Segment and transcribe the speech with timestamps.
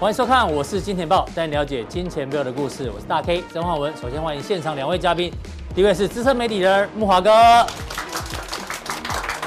[0.00, 2.90] 欢迎收看，我是金钱豹，带你了解金钱背后的故事。
[2.90, 3.94] 我是大 K 曾焕文。
[3.98, 5.30] 首先欢迎现场两位嘉宾，
[5.74, 7.30] 第一位是资深媒体人木华哥，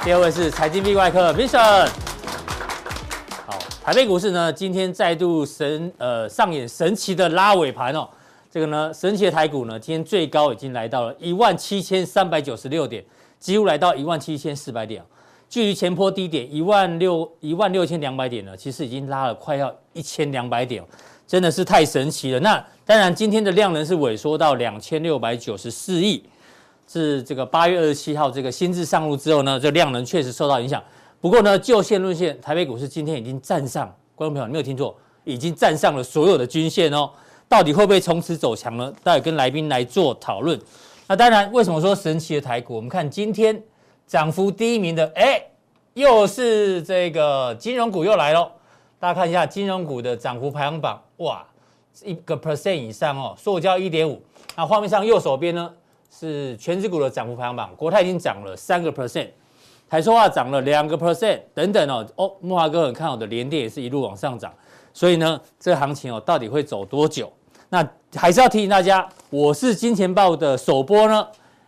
[0.03, 1.89] 第二位是财经 V 怪客 Vincent。
[3.47, 8.08] 好，台北股市呢今天再度神呃上演神奇的拉尾盘哦。
[8.52, 13.03] 这个呢神奇的台股呢今天最高已经来到了一万七千三百九十六点，
[13.39, 15.03] 几乎来到一万七千四百点。
[15.53, 20.84] 距离前波低点一万六一万六千两百点呢，其实已经拉了快要一千两百点，
[21.27, 22.39] 真的是太神奇了。
[22.39, 26.23] 那当然，今天的量能是萎缩到两千六百九十四亿，
[26.88, 30.84] 是这个八月二十七号这个新制上路之后呢，这量能确实受到影响。
[31.21, 37.08] 不过呢，就线论线，台北股市今天已经站上，观众朋友，你没有听错，已经站上了所有的均线哦。
[37.47, 38.92] 到底会不会从此走强呢？
[39.03, 40.59] 待会跟来宾来做讨论。
[41.08, 42.75] 那当然，为什么说神奇的台股？
[42.75, 43.61] 我们看今天。
[44.05, 45.42] 涨幅第一名的，哎，
[45.94, 48.52] 又是这个金融股又来喽。
[48.99, 51.45] 大家看一下金融股的涨幅排行榜，哇，
[52.03, 53.36] 一个 percent 以上哦。
[53.38, 54.19] 塑胶一点五，
[54.55, 55.71] 那画面上右手边呢
[56.09, 59.27] 是全指股的涨幅排行榜，国泰已经涨了三个 percent，
[59.88, 62.08] 台塑化涨了两个 percent，等等哦。
[62.16, 64.52] 哦，慕驊哥很看好的联电也是一路往上涨，
[64.94, 67.31] 所以呢，这行情哦到底会走多久？
[67.69, 71.27] 那还是要提醒大家，我是金钱爆的首播呢，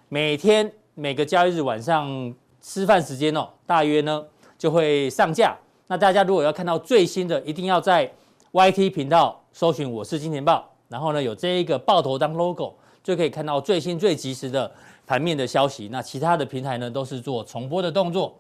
[0.10, 0.72] 每天。
[0.98, 2.34] 每个交易日晚上
[2.66, 4.26] 吃饭时间哦，大约呢
[4.58, 5.56] 就会上架。
[5.86, 8.12] 那大家如果要看到最新的，一定要在
[8.54, 14.70] YT 频道搜寻“我是金钱豹”，然后呢有这一个爆头当 logo，就可以看到最新最及时的
[15.06, 15.88] 盘面的消息。
[15.92, 18.36] 那其他的平台呢都是做重播的动作。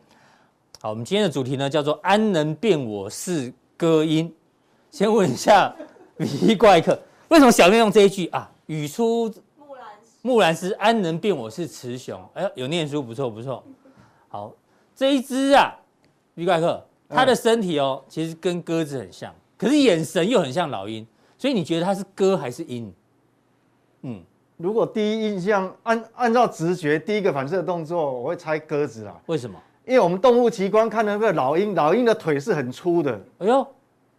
[0.81, 4.33] 好，我们今天的主题呢叫做“安能辨我是歌音”。
[4.89, 5.71] 先问一下
[6.17, 8.51] V 怪客，为什么小念用这一句啊？
[8.65, 9.31] 语出。
[10.23, 12.19] 木兰诗安能辨我是雌雄？
[12.33, 13.63] 哎呦，有念书，不错不错。
[14.35, 14.53] 好，
[14.93, 15.73] 这一只啊
[16.33, 21.07] 绿怪客，它的身体哦，其实跟鸽子很像，可是眼神又很像老鹰，
[21.37, 22.93] 所以你觉得它是鸽还是鹰？
[24.01, 24.21] 嗯，
[24.57, 29.15] 如果第一印象按按照直觉，第一个反射动作，我会猜鸽子啊。
[29.27, 29.57] 为什么？
[29.85, 33.65] 因为我们动物奇观看那个老鹰，老鹰的腿是很粗的，哎呦，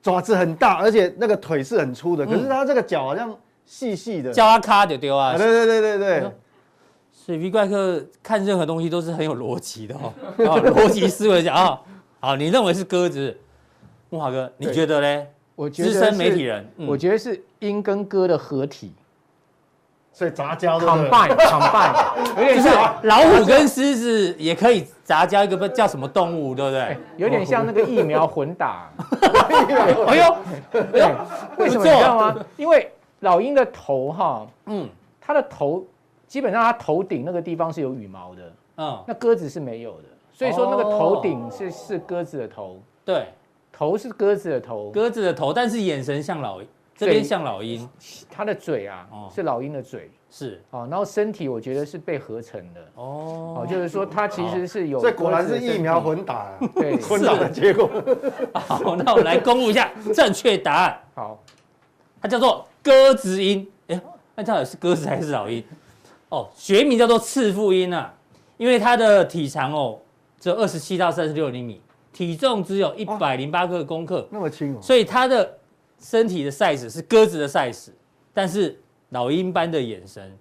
[0.01, 3.37] 爪子很大，而且那个腿是很粗的，可是它这个脚好像。
[3.69, 5.37] 细细的，叫他卡就丢啊！
[5.37, 6.31] 对对对对对，
[7.27, 11.81] 所以 V 怪客看任何东西都是很有逻辑的哦， 逻辑思维讲啊，
[12.21, 13.37] 好，你认为是鸽子，
[14.11, 15.27] 木华哥，你觉得呢？
[15.57, 18.93] 我觉得资深媒体人，我觉得是鹰跟鸽的合体，
[20.13, 26.97] 所以杂交的，combine，combine，有点像老虎跟狮子也可以杂交一个不叫什么动物，对不对？
[27.17, 28.89] 有点像那个疫苗混打。
[30.07, 30.37] 哎呦，
[30.71, 31.13] 对，
[31.59, 32.37] 为什么你知道吗？
[32.57, 32.89] 因为
[33.19, 34.89] 老鹰的头哈，嗯，
[35.21, 35.85] 它的头
[36.27, 43.27] 基本上它头顶那个地方是有羽毛的，嗯，那鸽子是没有的，所以说那个头顶是是鸽子的头，对，
[43.73, 47.89] 头是鸽子的头，鸽子的头，但是眼神像老鹰，这边像老鹰，
[48.31, 57.89] 它的嘴啊，是老鹰的嘴，是，哦，然后身体我觉得是被合成的，哦，就是说它其实是有，这果然是疫苗混打，对， 混打的结果，
[58.55, 61.39] 好，那我们来公布一下正确答案，好，
[62.21, 62.67] 它叫做。
[62.87, 64.01] 鸽子鹰，哎，
[64.37, 65.61] 那到底是鸽子还是老鹰？
[66.29, 68.13] 哦，学名叫做赤腹鹰啊，
[68.57, 69.99] 因为它的体长哦，
[70.41, 71.81] 只有二十七到三十六厘米，
[72.13, 75.59] 体重只有一百零八克公克，那么轻哦，所以它的
[76.01, 77.91] 身体的 size 是鸽子的 size，
[78.35, 80.37] 但是老鹰般的眼神，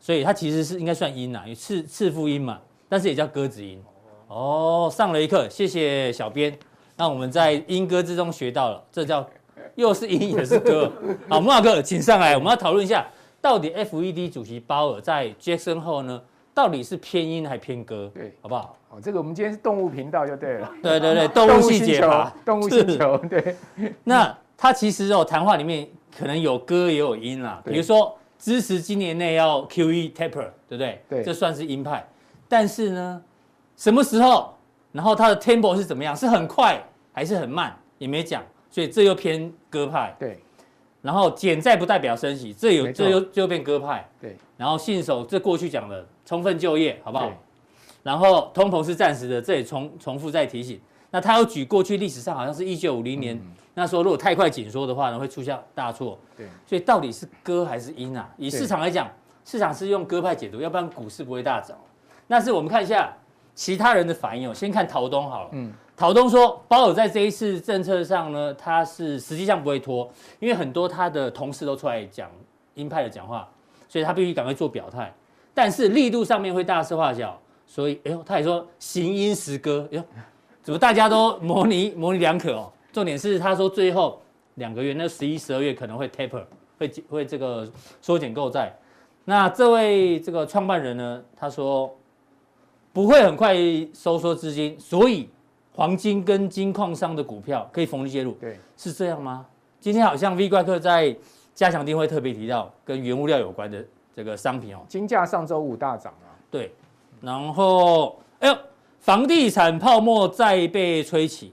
[0.00, 3.82] 所以它其实是应该算鹰啊，因为赤赤腹鹰嘛，但是也叫鸽子鹰。
[4.28, 6.58] 哦，上了一课，谢谢小编，
[6.96, 9.28] 那我们在鹰鸽之中学到了，这叫。
[9.74, 10.90] 又是鹰也是鸽，
[11.28, 13.06] 好，木老哥，请上来，我们要讨论一下，
[13.46, 16.20] 到底 FED 主席鲍尔在 Jackson 后呢，
[16.52, 18.10] 到底是偏音还偏歌？
[18.12, 18.76] 对，好不好？
[18.90, 20.68] 哦，这个我们今天是动物频道就对了。
[20.82, 23.54] 对对对， 动物细节吧，动物星球，对。
[24.02, 25.88] 那他其实哦，谈话里面
[26.18, 31.00] 可能有歌也有音啦，比如说支持今年内要 QE taper，对不对？
[31.08, 32.04] 对，这算是鹰派。
[32.48, 33.22] 但是呢，
[33.76, 34.52] 什么时候？
[34.90, 36.16] 然后它的 tempo 是怎么样？
[36.16, 36.82] 是很快
[37.12, 37.78] 还是很慢？
[37.98, 38.42] 也没讲。
[38.72, 40.36] 所以这又偏鸽派，对。
[41.06, 44.36] 然后减债不代表升息，这有这又这又变鸽派，对。
[44.56, 47.32] 然后信守这过去讲的充分就业，好不好？
[48.02, 50.80] 然后通膨是暂时的，这也重重复再提醒。
[51.12, 53.40] 那他要举过去历史上好像是一九五零年，
[53.74, 56.18] 那时候如果太快紧缩的话呢，会出现大错。
[56.36, 56.48] 对。
[56.66, 58.28] 所以到底是鸽还是鹰啊？
[58.36, 59.08] 以市场来讲，
[59.44, 61.78] 市场是用鸽派解读，要不然股市不会大涨。
[62.26, 63.16] 但是我们看一下
[63.54, 65.50] 其他人的反应哦，先看陶东好了。
[65.52, 65.72] 嗯。
[65.96, 70.08] 陶东说，鲍尔在这一次政策上呢，他是实际上不会拖，
[70.38, 72.30] 因为很多他的同事都出来讲
[72.74, 73.48] 鹰派的讲话，
[73.88, 75.10] 所以他必须赶快做表态。
[75.54, 80.04] 但是力度上面会大事化小，所以哎呦，他也说行鹰食鸽，哎呦，
[80.62, 82.70] 怎么大家都模棱模棱两可哦？
[82.92, 84.20] 重点是他说最后
[84.56, 86.44] 两个月，那十一、十二月可能会 taper，
[86.78, 87.66] 会会这个
[88.02, 88.70] 缩减购债。
[89.24, 91.90] 那这位这个创办人呢，他说
[92.92, 93.56] 不会很快
[93.94, 95.28] 收缩资金，所以
[95.76, 98.32] 黄金跟金矿商的股票可以逢低介入。
[98.40, 99.44] 对，是这样吗？
[99.78, 101.14] 今天好像 V 怪客在
[101.54, 103.84] 加强定会特别提到跟原物料有关的
[104.14, 104.80] 这个商品哦。
[104.88, 106.32] 金价上周五大涨啊。
[106.50, 106.72] 对，
[107.20, 108.56] 然后哎呦，
[109.00, 111.52] 房地产泡沫再被吹起，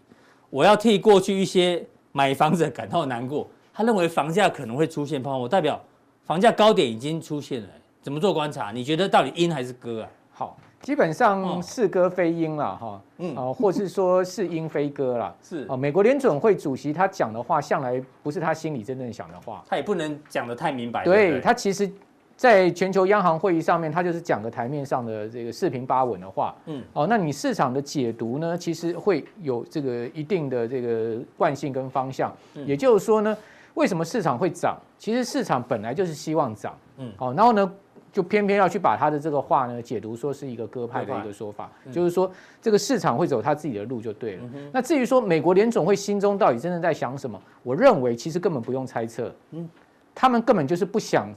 [0.49, 3.45] 我要替过去一些买房子感到难过。
[3.73, 5.77] 他认为房价可能会出现泡沫，代表
[6.23, 7.67] 房价高点已经出现了。
[8.01, 8.71] 怎么做观察？
[8.71, 10.09] 你觉得到底阴还是割啊？
[10.31, 10.57] 好。
[10.83, 15.77] 基本上是歌非音了哈，嗯，哦，或是说是鹰非歌了，是哦。
[15.77, 21.05] 美国联准会主席他讲的话，向来不是他心里真正想的话，他也不能讲的太明白。
[21.05, 21.89] 对他其实，
[22.35, 32.29] 在全球央行会议上面，他就是讲个台面上的这个四平八稳的话，嗯，哦，那你市场的解读呢，其实会有这个一定的这个惯性跟方向。
[32.65, 33.37] 也就是说呢，
[33.75, 34.77] 为什么市场会涨？
[34.97, 37.71] 其实市场本来就是希望涨，嗯，好，然后呢？
[38.13, 42.31] 就偏偏要去把他的这个话呢解读说是一个鸽派的一个说法，就是说
[42.61, 44.43] 这个市场会走他自己的路就对了。
[44.71, 49.67] 那至于说美国联总会心中到底真正在想什么，我认为其实根本不用猜测，嗯，
[50.13, 51.27] 他们根本就是不想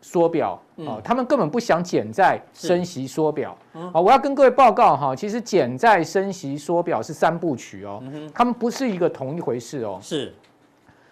[0.00, 3.56] 缩表啊，他们根本不想减债升息缩表。
[3.74, 4.00] 啊。
[4.00, 9.98] 我要跟各位报告哈，其实减债升息缩表是三部曲哦，他们不是一个同一回事哦。
[10.00, 10.32] 是，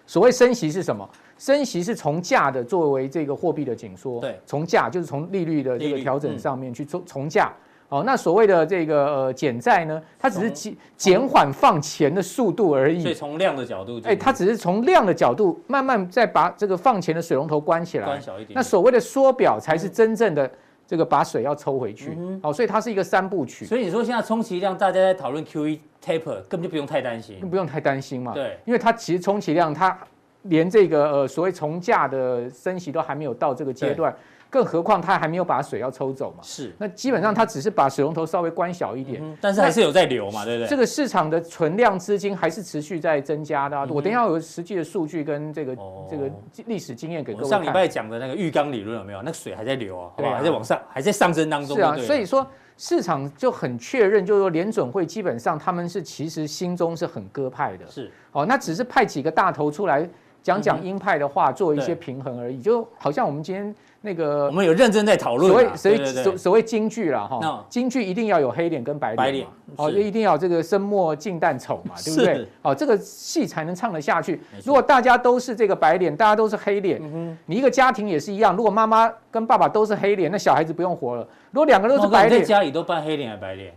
[0.06, 1.06] 所谓升息是什么？
[1.42, 7.52] 升息是从价的作为这个货币的紧缩，对，从价就是从利率的这个调整上面去从从价。
[7.88, 13.00] 哦，那所谓的这个呃减债呢，它只是减减缓放钱的速度而已。
[13.00, 18.54] 所以从量的角度，哎，它只是从量的角度慢慢再把这个放钱的水龙头关起来，关小一点。
[18.54, 20.48] 那所谓的缩表才是真正的
[20.86, 22.16] 这个把水要抽回去。
[22.40, 23.64] 好，所以它是一个三部曲。
[23.64, 28.32] 所以你说现在充其量大家在讨论 QE taper，根本就不用太担心，不用太担心嘛。
[28.32, 29.98] 对，因为它其实充其量它。
[30.42, 34.14] 连这个呃所谓从价的升息都还没有到这个阶段，
[34.50, 36.42] 更何况它还没有把水要抽走嘛。
[36.42, 40.68] 是，那基本上它只是把水龙头稍微关小一点，但是还是有在流嘛，对不对？
[40.68, 43.78] 这个市场的存量资金还是持续在增加的。
[43.86, 45.76] 我等一下有实际的数据跟这个
[46.10, 46.30] 这个
[46.66, 47.50] 历史经验给各位看。
[47.50, 49.22] 上礼拜讲的那个浴缸理论有没有？
[49.22, 50.36] 那个水还在流啊，对吧？
[50.36, 51.76] 还在往上，还在上升当中。
[51.76, 52.46] 是啊，所以说
[52.76, 57.86] 市场就很确认，就是说联准会基本上他们是其实心中是很鸽派的。
[57.88, 60.06] 是，哦，那只是派几个大头出来。
[60.42, 65.52] 讲讲鹰派的话，做一些平衡而已，就好像我们今天那个，我们有认真在讨论。
[65.52, 69.46] 所谓所谓所所谓京剧了哈，京剧一定要有黑脸跟白脸，
[69.76, 72.46] 哦，就一定要这个生墨净淡丑嘛，对不对？
[72.62, 74.40] 哦，这个戏才能唱得下去。
[74.64, 77.00] 如果大家都是这个白脸，大家都是黑脸，
[77.46, 78.56] 你一个家庭也是一样。
[78.56, 81.26] 如果妈妈跟爸爸都是黑脸，那小孩子不用活了。
[81.52, 83.72] 如果两个都是白脸，在家里都扮黑脸还是白脸？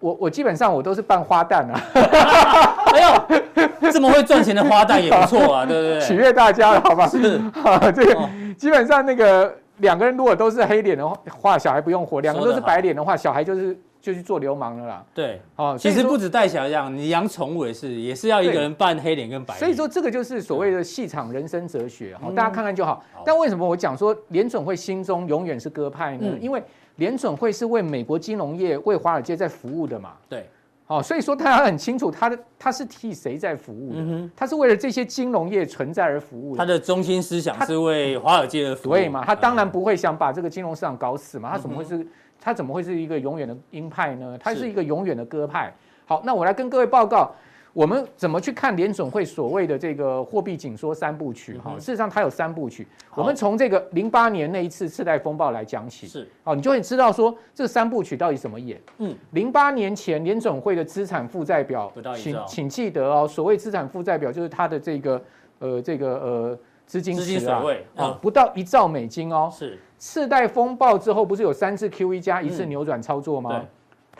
[0.00, 1.80] 我我基本上我都是扮花旦啊。
[2.92, 6.00] 哎呦，这么会赚钱的花旦也不错啊， 对不对？
[6.00, 7.06] 取悦大家了，好吧？
[7.06, 11.06] 是 啊，这个基本上那个两个人如果都是黑脸的
[11.40, 15.04] 话，小孩不用活；两个都是白脸的话，小孩就是就去做流氓了啦。
[15.14, 19.58] 对，哦，其实不止带小孩这样，你养宠物也是，也是要一个人扮黑脸跟白脸。
[19.60, 23.04] 所以说这个就是所谓的戏场人生哲学，好，大家看看就好。
[23.24, 26.26] 但为什么我讲说联准会心中永远是鸽派呢？
[26.40, 26.62] 因为
[26.98, 30.12] 联准会是为美国金融业、为华尔街在服务的嘛。
[30.28, 30.46] 对。
[30.84, 34.30] 好，所以说他很清楚，他的他是替谁在服务的？
[34.34, 36.58] 他是为了这些金融业存在而服务的。
[36.58, 39.22] 他的中心思想是为华尔街而服务，对嘛？
[39.22, 41.50] 他当然不会想把这个金融市场搞死嘛。
[41.50, 42.06] 他怎么会是？
[42.40, 44.38] 他怎么会是一个永远的鹰派呢？
[44.38, 45.74] 他是一个永远的鸽派。
[46.06, 47.30] 好，那我来跟各位报告。
[47.72, 51.58] 我们怎么去看联总会所谓的这个货币紧缩三部曲？
[51.58, 52.86] 哈，事实上它有三部曲。
[53.14, 58.80] 我们从这个零八年那一次次贷风暴来讲起，是，哦，你就会知道说这三部曲到底怎么演。
[58.98, 65.22] 嗯，零八年前联总会的资产负债表，请请记得哦，所谓资产负债表就是它的这个
[65.58, 67.62] 呃这个呃资金池啊，
[67.96, 69.50] 啊，不到一兆美金哦。
[69.52, 73.62] 是，次贷风暴之后不是有三次 QE 加一次扭转操作吗？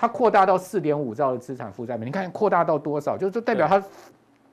[0.00, 3.18] 它扩大到四点五兆的资产负债表，你看扩大到多少？
[3.18, 3.82] 就是代表它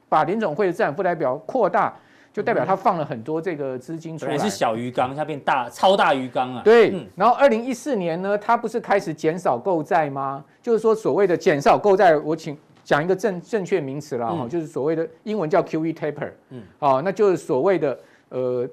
[0.10, 1.94] 把联总会的资产负债表扩大，
[2.34, 4.32] 就代表它放了很多这个资金出来。
[4.32, 6.64] 也是小鱼缸，它变大超大鱼缸啊。
[6.66, 10.44] 对，嗯、然后二零一四年呢，它不是开始减少购债吗？
[10.64, 17.96] 就是说所谓的减少购债，我请讲一个正正确名词啦哈，嗯、就是所谓的英文叫 QE taper，嗯，哦，那就是所谓的
[18.30, 18.68] 呃。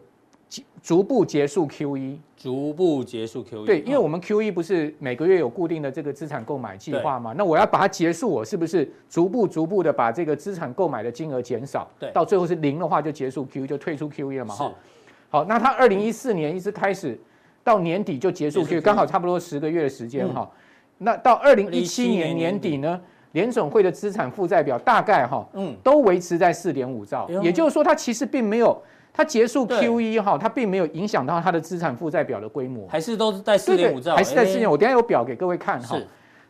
[0.83, 3.65] 逐步结束 QE，逐步结束 QE。
[3.65, 7.33] 对，因为我们 QE 不是每个月有固定的这个资产购买计划嘛？
[7.37, 11.89] 那我要把它结束，我是不是逐步逐步的把这个资产购买的金额减少？
[11.99, 14.55] 对，到最后是零的话就结束 QE，就退出 QE 了嘛？
[14.55, 14.73] 哈。
[15.31, 17.19] 好，那它二零一四年一直开始
[17.65, 20.51] 到年底就结束 QE，刚好差不多十个月的时间哈。
[20.99, 23.01] 那到二零一七年年底呢，
[23.33, 28.81] 联总会的资产负债表大概哈，嗯，都维持在四点五兆，也就是说它其实并没有，
[29.13, 34.71] 它结束 Q 一哈，它并没有影响到它的资产负债表的规模，还是都是在四点五兆，还是在四点。
[34.71, 35.97] 我等下有表给各位看哈。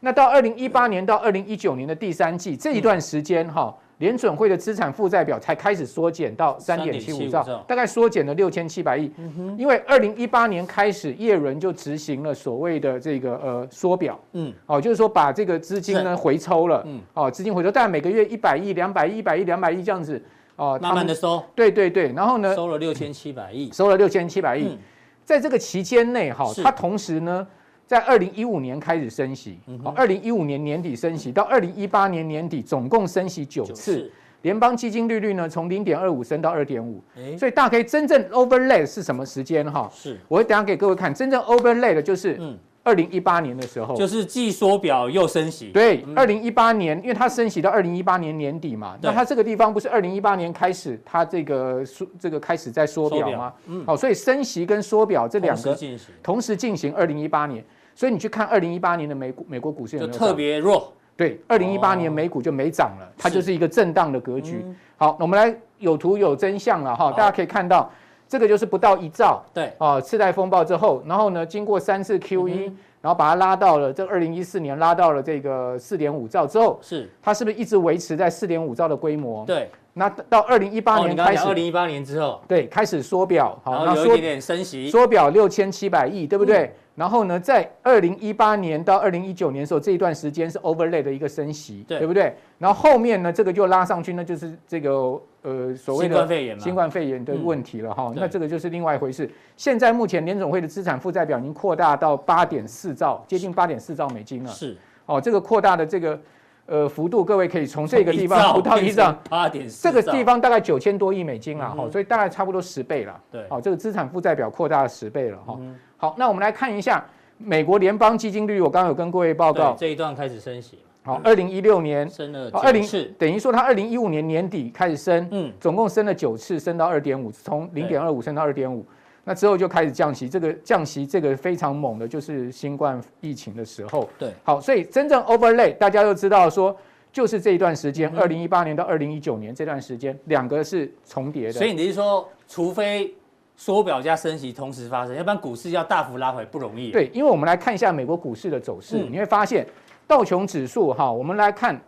[0.00, 3.74] 那到二零一八年到二零一九年的第三季这一段时间哈。
[3.98, 9.08] 联准会的资产负债表才开始缩减到三点七五兆，大概缩减了六千七百亿。
[9.56, 20.20] 因为二零一八年开始，叶伦就执行了所谓的这个呃缩表，嗯，哦，就是说把这个资金呢回抽了，嗯，哦，资金回抽，但每个月一百亿、两百亿、一百亿、两百亿这样子，
[20.62, 24.78] 哦，慢慢的收，对对对，然后呢，收了六千七百亿，收了六千七百亿，
[25.24, 27.46] 在这个期间内，哈，它同时呢。
[27.84, 37.02] 在二零一五年开始升息，好，二零一五年年底升息，到二零一八年年底总共升息九次，联邦基金利率呢从零点二五升到二点五，
[37.36, 39.90] 所以大 K 真正 overlay 是什么时间哈？
[39.92, 42.40] 是，我会等下给各位看，真正 overlay 的就是
[42.84, 45.68] 二零一八年的时候，就是既缩表又升息。
[45.68, 53.52] 对，二零一八年，因为它升息到二零一八年年底嘛，那它这个地方不是二零一八年开始，它这个缩这个开始在缩表吗？
[53.66, 55.76] 嗯，好，所以升息跟缩表这两个
[56.22, 57.64] 同时进行，二零一八年。
[57.94, 60.92] 所以你去看二零一八年的美股，美国股市有没有特别弱？
[61.14, 64.64] 对，二零一八年美股就没涨了，它就是一个震荡的格局。
[64.96, 67.90] 好，我们来有图有真相了哈，大家可以看到，
[68.32, 72.72] 这个就是不到一兆，对，啊，次贷风暴之后，然后呢，经过三次 QE，
[73.02, 77.10] 然后把它拉到了这二零一四年拉到了这个四点五兆之后，是。
[77.20, 79.44] 它是不是一直维持在四点五兆的规模？
[79.44, 86.72] 对，那到二零一八年开始，二零一八年之后，对，开始缩表，好，然后有一点点升息，缩表六千七百亿，对不对？
[86.94, 92.34] 然后呢，在二零一八年到二零一九年的时候，这一段时间是 overlay 的一个升息，对，对不对？
[92.58, 96.16] 然后后面呢，这个就拉上去，那就是这个呃所谓的
[96.58, 98.06] 新冠肺炎的问题了哈。
[98.08, 99.30] 嗯、那这个就是另外一回事。
[99.56, 104.50] 现在目前联总会的资产负债表已经扩大到八点四兆，接近八点四兆美金了。
[104.50, 106.20] 是哦，这个扩大的这个
[106.66, 113.20] 呃幅度，各位可以从这个地方不到一兆，八点四，这个地方大概九千多亿美金啊哈，嗯、所以大概差不多十倍了。
[113.30, 115.56] 对，哦，这个资产负债表扩大了十倍了哈。
[115.60, 117.04] 嗯好，那我们来看一下
[117.38, 118.60] 美国联邦基金利率。
[118.60, 120.78] 我刚刚有跟各位报告，这一段开始升息。
[121.04, 128.86] 好，二零一六年升了九次，等于说它二零一五年年底开始升，嗯，总共升了九次，升到二点五，从零点二五升到二点五。
[129.24, 134.08] 那之后就开始降息，这个降息这个非常猛的，就是新冠疫情的时候。
[134.18, 136.76] 对，好，所以真正 overlay 大家都知道说，
[137.12, 141.52] 就是这一段时间，二零一八年到二零一九年这段时间，两个是重叠的。
[141.52, 143.12] 所以你是说，除非
[143.56, 146.90] 缩表加升息同时发生，要不然股市要大幅拉回不容易。
[146.90, 149.64] 对，因为我们来看一下美国股市的走势，你会发现
[150.12, 151.80] 道琼指数哈，我们来看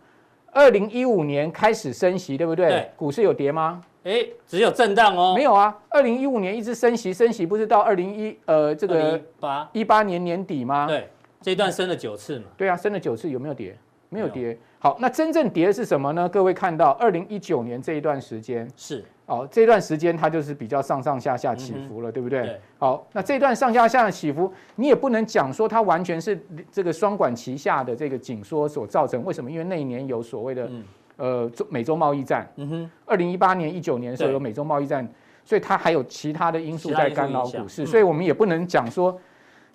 [0.51, 2.69] 二零一五年开始升息，对不对？
[2.69, 2.91] 对。
[2.95, 3.83] 股市有跌吗？
[4.03, 5.35] 哎，只有震荡哦。
[5.37, 10.87] 没有啊，二零一五年一直升息，升息不是到二零一呃这个八一八年年底吗？
[10.87, 11.07] 对，
[11.39, 12.45] 这一段升了九次嘛。
[12.57, 13.77] 对啊，升了九次，有没有跌？
[14.09, 14.57] 没有跌。
[14.79, 16.27] 好，那真正跌的是什么呢？
[16.27, 19.05] 各位看到二零一九年这一段时间是。
[19.27, 22.43] 哦，这段时间它就是比较上上下下起伏了，嗯、对不对？
[22.43, 26.39] 对好，那这段上下下的起伏，你也不能讲说它完全是
[26.71, 29.25] 这个双管齐下的这个紧缩所造成。
[29.25, 29.49] 为什么？
[29.49, 30.83] 因为那一年有所谓的、嗯、
[31.17, 32.47] 呃美洲贸易战。
[32.57, 32.91] 嗯哼。
[33.05, 35.07] 二零一八年、一九年的时候有美洲贸易战，
[35.43, 39.19] 所以它还有其他的因素在干扰股市，所以我们也不能讲说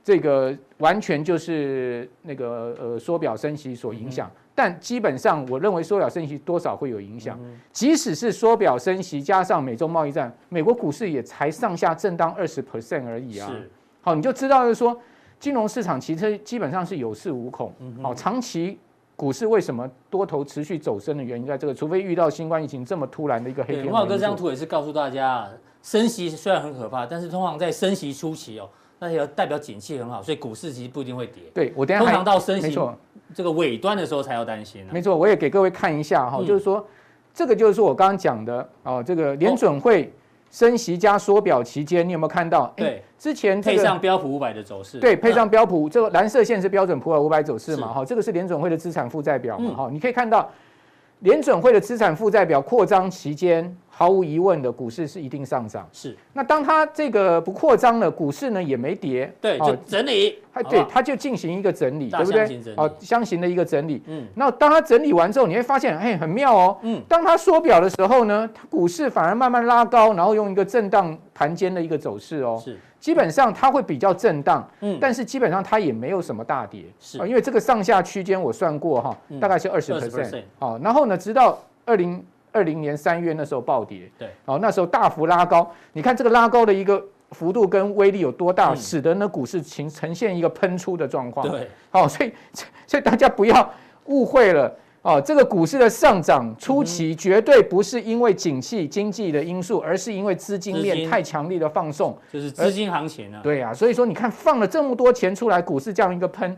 [0.04, 4.30] 这个完全就是那个呃缩表升息所影响。
[4.50, 7.38] 嗯但基本上，我认为缩表升息多少会有影响。
[7.72, 13.48] 即使是缩表升息加上美洲贸易战，美国股市也才上下震荡二十 percent 而已啊。
[13.48, 13.70] 是，
[14.02, 14.94] 好，你就知道就是说，
[15.38, 17.72] 金融市场其实基本上是有恃无恐。
[18.02, 18.78] 好，长期
[19.16, 23.86] 股市为什么多头持续走升的原因在这个，除非遇到新冠疫情这么突然的一个黑天。
[23.86, 25.48] 文华哥这张图也是告诉大家，
[25.82, 28.68] 升息虽然很可怕，但是通常在升息初期哦，
[29.00, 31.42] 那也代表景气很好，所以股市其实不一定会跌。
[31.54, 32.78] 对，我等下通常到升息。
[33.34, 34.84] 这个尾端的时候才要担心。
[34.92, 36.86] 没错，我也给各位看一下哈，就是说，
[37.32, 40.12] 这个就是说我刚刚讲的哦，这个联准会
[40.50, 42.70] 升息加缩表期间，你有没有看到？
[42.76, 44.98] 对，之前配上标普五百的走势。
[44.98, 47.92] 对，配上标普这个蓝色线是标准普尔五百走势嘛？
[47.92, 49.74] 哈，这个是联准会的资产负债表嘛？
[49.74, 50.50] 哈，你可以看到
[51.20, 53.76] 联准会的资产负债表扩张期间。
[53.92, 55.86] 毫无疑问的，股市是一定上涨。
[55.92, 62.62] 是，那当它这个不扩张了，股市呢也没跌，对，就整理，它对，它就进行一个整理，对不对？
[62.78, 64.02] 哦，箱型的一个整理。
[64.06, 66.78] 嗯，那当它整理完之后，你会发现，哎，很妙哦。
[66.80, 72.58] 嗯，当它缩表的时候呢，它股市反而慢慢拉高，然后用一个震荡盘间的一个走势哦。
[72.64, 80.42] 是，基本上它会比较震荡，嗯，但是基本上它也没有什么大跌，是，因为这个上下区间我算过哈，大概是二十 percent。
[80.58, 82.24] 好，然后呢，直到二零。
[82.52, 92.32] 二零年三月那时候暴跌，对，好，那时候大幅拉高，你看这个拉高的一个幅度跟威力有多大，使得呢股市呈呈现一个喷出的状况，对，好，所以
[92.88, 93.72] 所以大家不要
[94.06, 103.40] 误会了，哦，这个股市的上涨初期绝对不是因为景气经济的因素，而是因为资金链太强力的放送，就是资金行情啊。
[103.42, 106.54] 对啊，所以说你看放了这么多钱出来，股市这样一个喷，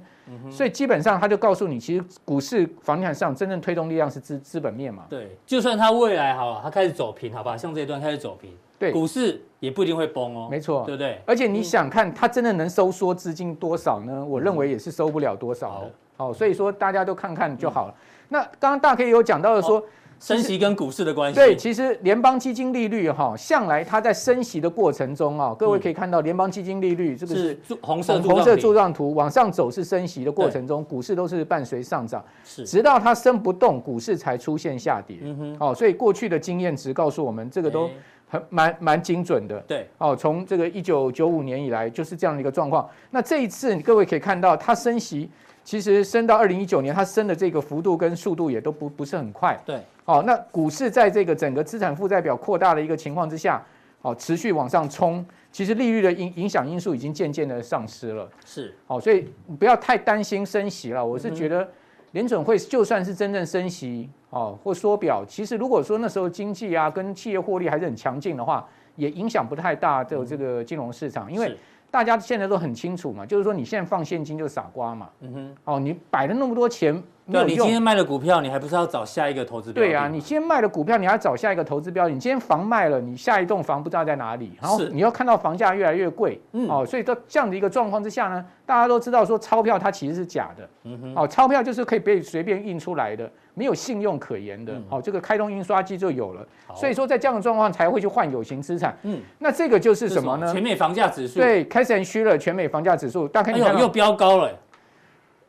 [0.50, 5.04] 所以基本上他就告诉你，其实股市房地产上真正推动力量是资资本面嘛。
[5.08, 10.48] 对，就算它未来好，它开始走平，好吧，像这一段开始走平，对，股市也不一定会崩哦。
[10.50, 11.20] 没错，对不对？
[11.24, 14.24] 而且你想看它真的能收缩资金多少呢？
[14.24, 15.90] 我认为也是收不了多少的。
[16.16, 17.94] 好，所以说大家都看看就好了。
[18.32, 19.84] 那刚刚大 K 有讲到的说，
[20.18, 21.38] 升息跟股市的关系。
[21.38, 35.18] 对，其实联邦基金利率哈，向来它在升息的过程中啊，各位可以看到联邦基金利率这个是红色红色柱状图往上走是升息的过程中，股市都是伴随上涨，是直到它升不动，股市才出现下跌。
[35.20, 37.90] 嗯哼，哦，所以过去的经验值告诉我们，这个都
[38.28, 39.60] 很蛮蛮精准的。
[39.66, 42.88] 对，哦，从这个一九九五年以来就是这样的一个状况。
[43.10, 45.28] 那这一次各位可以看到，它升息。
[45.64, 49.58] 其实升到二零一九年，它升的这个幅度跟速度也都不不是很快。
[49.64, 53.64] 对，好，那股市在这个整个资产负债表扩大的一个情况之下，
[54.00, 58.28] 好，持续往上冲，其实利率的影影响因素已经渐渐的丧失了。
[58.44, 59.28] 是，好，所以
[59.58, 61.04] 不要太担心升息了。
[61.04, 61.68] 我是觉得
[62.10, 71.56] 联准会就算是真正升息，哦，或缩表，其实如果说那时候经济啊跟企业获利还是很强劲的话，也影响不太大的这个金融市场，因为。
[71.92, 75.10] 大家现在都很清楚嘛，就是说你现在放现金就是傻瓜嘛。
[75.20, 75.56] 嗯哼。
[75.64, 77.00] 哦，你摆了那么多钱。
[77.30, 79.88] 对，你今天卖了股票，你还不是要找下一个投资标的？
[79.88, 82.10] 对啊，你今天卖了股票，你还要找下一个投资标的。
[82.10, 84.52] 你今天房卖了，你下一栋房不知道在哪里。
[84.60, 86.40] 然后你要看到房价越来越贵。
[86.52, 86.68] 嗯。
[86.68, 90.68] 哦，所以在这样的一个状况之下呢，大家都知道说钞票它其实是假的。
[90.84, 91.14] 嗯哼。
[91.16, 93.30] 哦，钞票就是可以被随便印出来的。
[93.54, 96.40] 没有信用可言的，哦，这个开通印刷机就有了，
[96.74, 98.96] 所以说在这样的状况才会去换有形资产。
[99.02, 100.50] 嗯，那这个就是什么呢？
[100.50, 101.38] 全美房价指数。
[101.38, 104.58] 对，Cass and Shiller 全美房价指数，大概又又飙高了，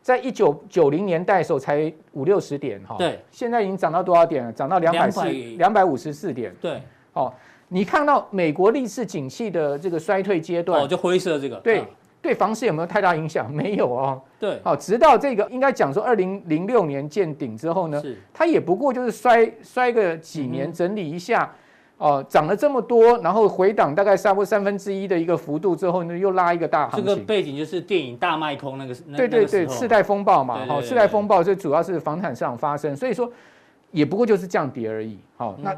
[0.03, 4.51] 在一九九零年代的时候才五六十点哈，对，现在已经涨到多少点了？
[4.51, 5.23] 涨到两百四
[5.57, 6.53] 两百五十四点。
[6.61, 6.81] 对，
[7.13, 7.33] 哦，
[7.69, 11.83] 你看到美国历次景气的这个衰退阶段，哦，就灰色这个，对。
[12.21, 13.47] 对房市有没有太大影响？
[13.53, 14.21] 没有哦。
[14.39, 21.53] 对，好，直到这个应该讲说，二零零六年见顶之后呢，是它也不过就是衰衰个几年，整理一下，
[22.03, 27.05] 哦，涨了这么多，然后回档大概差不多三分之一的一个幅度之后呢，又拉一个大行情。
[27.07, 33.31] 这个背景就是电影大卖空那个，对对对，次贷风暴嘛，好，次贷风暴这主要是房产市场发生，所以说
[33.91, 35.17] 也不过就是降跌而已。
[35.37, 35.73] 好，那。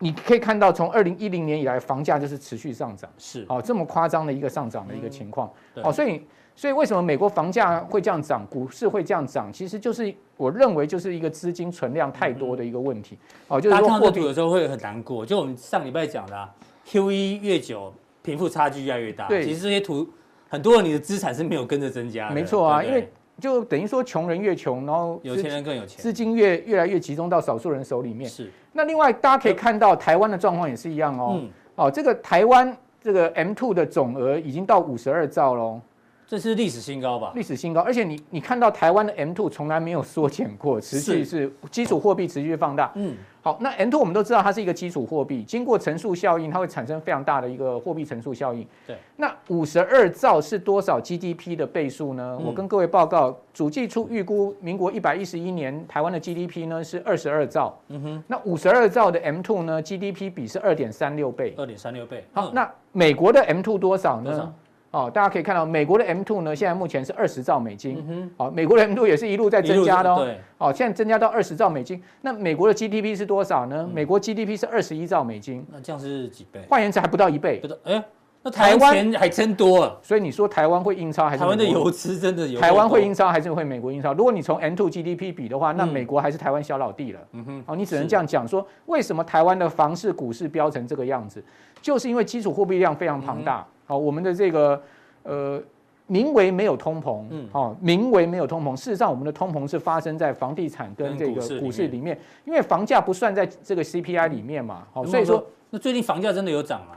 [0.00, 3.46] 你可以看到，从二零一零年以来，房价就是持续上涨，是。
[3.48, 6.20] 哦，这么夸张的一个上涨的一个情况，哦，所以
[6.56, 9.52] 所以为什么美国房价会这样涨，股市会这样涨？
[9.52, 16.48] 其实就是我认为就是一个资金存量太多的一个问题，哦，就是说货币的时候会很难过，就我们上礼拜讲的啊
[16.86, 20.08] ，QE 越久，贫富差距越来越大，对，其实这些图
[20.48, 23.08] 很多人你的资产是没有跟着增加的，没错啊，因为。
[23.40, 28.30] 就等于说，穷人越穷，然后有钱人更有钱，资金越越来越集中到少数人手里面。
[28.30, 28.48] 是。
[28.72, 31.40] 那另外，大家可以看到台湾的状况也是一样哦。
[31.40, 31.50] 嗯。
[31.74, 35.80] 哦，这个台湾这个 M two 的总额已经到五十二兆喽。
[36.26, 37.32] 这是历史新高吧？
[37.34, 42.90] 历史新高，而且你你看到台湾的 M two 从来没有缩减过，持续是基础货币持续放大。
[42.94, 48.66] 嗯，好，那 M two 我们都知道它是一个基础货币，经过乘数效应，它会产生非常大的一个货币乘数效应。
[48.86, 52.38] 对，那五十二兆是多少 GDP 的倍数呢？
[52.42, 57.78] 我跟各位报告，主计处预估民国一百一十一年台湾的 GDP 呢是二十二兆。
[57.88, 61.54] 嗯哼，那五十二兆的 M two 呢，GDP 比是二点三六倍。
[61.58, 62.24] 二点三六倍。
[62.32, 64.52] 好，那美国的 M two 多少呢？
[64.94, 67.96] 哦，大家可以看到，美国的 M2 呢，现在目前是二十兆美金。
[67.98, 68.30] 嗯哼。
[68.38, 70.24] 好，美国的 M2 也是一路在增加的哦。
[70.24, 70.38] 对。
[70.58, 72.00] 哦，现在增加到二十兆美金。
[72.20, 73.88] 那美国的 GDP 是多少呢？
[73.92, 75.66] 美国 GDP 是二十一兆美金。
[75.72, 76.60] 那这样是几倍？
[76.68, 77.58] 换言之，还不到一倍。
[77.58, 78.00] 不到，哎，
[78.44, 79.98] 那台湾钱还真多。
[80.00, 81.40] 所以你说台湾会印钞还是？
[81.40, 82.60] 台湾的油资真的有。
[82.60, 84.14] 台湾会印钞还是会美国印钞？
[84.14, 87.20] 如果你从 M2 GDP 比的话，那美国还是台湾小老弟了。
[87.32, 87.64] 嗯哼。
[87.66, 91.42] 哦，你只能这样讲说，为什么台湾的房市、股市飙成这个样子？
[91.82, 93.66] 就是因为基础货币量非常庞大。
[93.84, 94.82] 好，我们的这个。
[95.26, 95.58] 呃，
[96.06, 106.88] 名为没有通膨，嗯，好，名为没有通膨，事实上我们的通膨是发生在房地产跟这个股市里面，因为房价不算在这个 CPI 里面嘛，好，所以说，那最近房价真的有涨吗？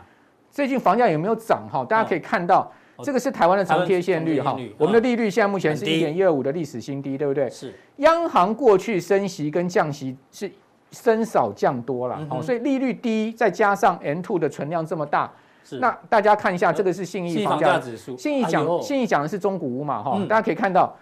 [0.52, 1.66] 最近房价有没有涨？
[1.72, 2.70] 哈，大家可以看到，
[3.02, 7.50] 这个是台湾的长贴现率哈，我们的利率现在目前是一点一二五的历史新低，对不对？
[7.50, 7.74] 是。
[8.00, 10.52] 央行过去升息跟降息是
[10.92, 15.32] 升少降多了，好，所以利率低，再加上 N two 的存量这么大。
[15.80, 18.18] 那大家看一下，这个是信义房价指数。
[18.18, 20.96] 信义讲，信义讲的是中古屋嘛，哈，大家可以看到，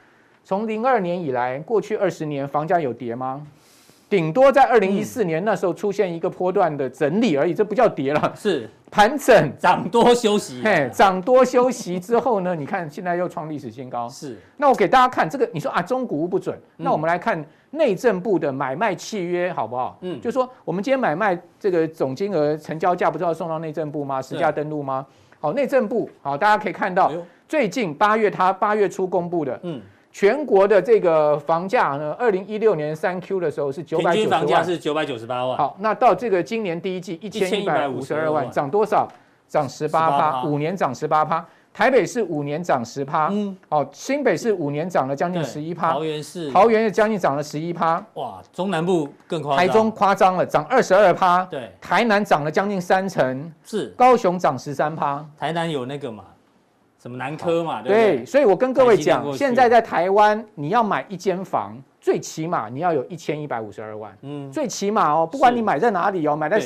[0.43, 3.45] 从零二年以来，过去二十年房价有跌吗？
[4.07, 10.61] 顶多在二零一四年那时候出现一个波段的整理而已，这不叫跌了，是盘整涨多休息。
[10.63, 14.07] 嘿，涨多休息之后呢，你看现在又创历史新高。
[14.07, 19.97] 是，那我给大家看这个，你说啊，中古不准，那我们来看内政部的买卖契约好不好？
[20.01, 24.21] 嗯，就说我们今天买卖这个总金额、成交价不是要送到内政部吗？
[24.21, 25.05] 实价登录吗？
[25.39, 27.11] 好，内政部好，大家可以看到
[27.49, 29.81] 最近八月它八月初公布的，嗯。
[30.15, 35.57] 全国的这个房价呢，二零一六年三 Q 的时候是九百九十万，房价是九百九十八万。
[35.57, 39.05] 好，那到这个今年第一季一千一百五十二万，涨多少？
[39.49, 41.45] 涨十八趴，五年涨十八趴。
[41.73, 46.49] 台北市五年涨十趴，嗯，哦，新北市五年涨了将近十一趴，桃园市。
[46.49, 56.23] 桃园也将近涨了十一趴，哇，中南部更夸张，台中夸张了，涨二十二趴，对，台南涨了将近三成，是，高雄涨十三趴，台南有那个嘛？
[57.05, 57.83] 什么南科嘛？
[57.83, 64.11] 对，对，所以我跟各位讲，现在在台湾，你要买一间房，最起码你要有一千一百五十二万。
[64.23, 66.59] 嗯，最起码哦，不管你买在哪里哦，买在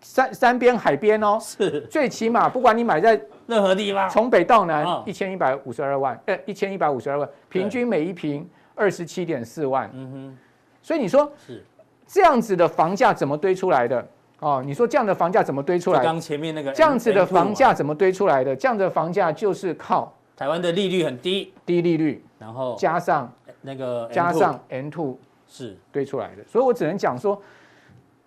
[0.00, 9.88] 山山边海边哦，是，最起码不管你买在任何地方，从北到南一千一百五十二万，呃，一千一百五十二万，平均每一平二十七点四万。
[9.94, 10.38] 嗯哼，
[10.82, 11.64] 所以你说是。
[12.04, 14.04] 这样子的房价怎么堆出来的？
[14.44, 16.04] 哦，你说这样的房价怎么堆出来？
[16.04, 18.54] 刚前面那个这样子的房价怎么堆出来的？
[18.54, 26.44] 这样的房价就是靠台湾的利率很低，低利率，然后加上那个加上 N two 是堆出来的。
[26.46, 27.40] 所以我只能讲说，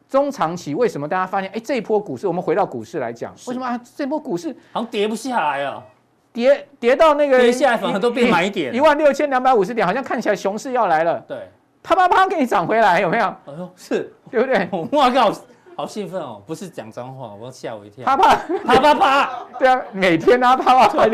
[0.10, 3.80] 中长期为什么大家发现，哎，这一波股市，我们回到股市来讲，为什么啊？
[3.96, 5.84] 这波股市好像跌不下来啊，
[6.34, 11.20] 跌跌到那个跌下来反而都变买点，一万六千两百五十点，好像看起来熊市要来了。
[11.28, 11.48] 对，
[11.84, 13.26] 啪啪啪给你涨回来，有没有？
[13.26, 14.68] 哎呦，是对不对？
[14.92, 15.32] 我靠！
[15.78, 16.42] 好兴奋哦！
[16.44, 18.04] 不是讲脏话，我吓我一跳。
[18.04, 18.36] 啪啪
[18.66, 19.46] 啪啪啪！
[19.60, 21.08] 对啊，每天啊啪啪啪，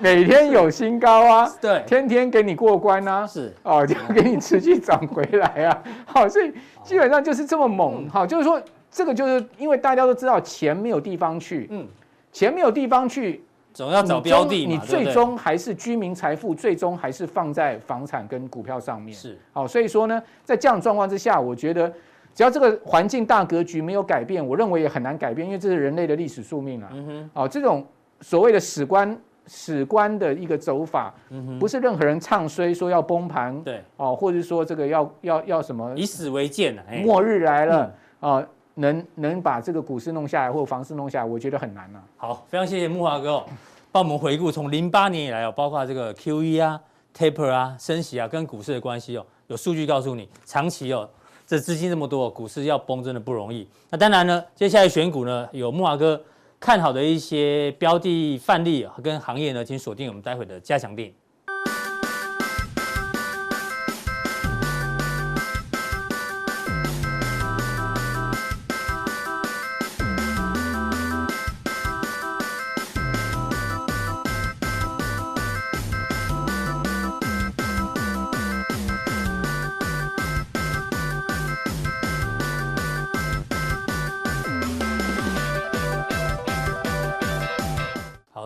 [0.00, 5.82] 每天有新高啊，对，天天给你过关啊，是哦，就给你持续涨回来啊。
[6.04, 6.52] 好，所以
[6.82, 8.08] 基本上就是这么猛。
[8.10, 11.86] 好，就是说这个就是因为大家都知道钱没有地方去，嗯，
[12.32, 14.72] 钱没有地方去，总要找标的嘛。
[14.72, 19.14] 你最终还是居民财富，最终还是放在房产跟股票上面。
[19.14, 21.92] 是，好，所以说呢，在这样状况之下，我觉得。
[22.34, 26.90] 只要这个环境大格局没有改变，我认为也很难改变，因为这是人类的历史宿命啊。
[27.34, 27.84] 哦，这种
[28.20, 31.12] 所谓的史观史观的一个走法，
[31.58, 42.02] 不是任何人唱衰说要崩盘，对，哦，或者说这个要要要什么以史为鉴啊，末日来了啊，能能把这个股市弄下来或房市弄下来，我觉得很难啊。
[42.16, 43.44] 好，非常谢谢木华哥，
[43.90, 46.80] 帮我们回顾从零八年以来哦，包括这个 QE 啊、
[47.16, 51.08] Taper 啊、升息啊，跟股市的关系哦，有数据告诉你，长期哦。
[51.50, 53.66] 这资金这么多，股市要崩真的不容易。
[53.90, 56.22] 那当然呢，接下来选股呢，有木华哥
[56.60, 61.12] 看好的一些标的范例跟行业呢，请锁定我们待会的加强錠。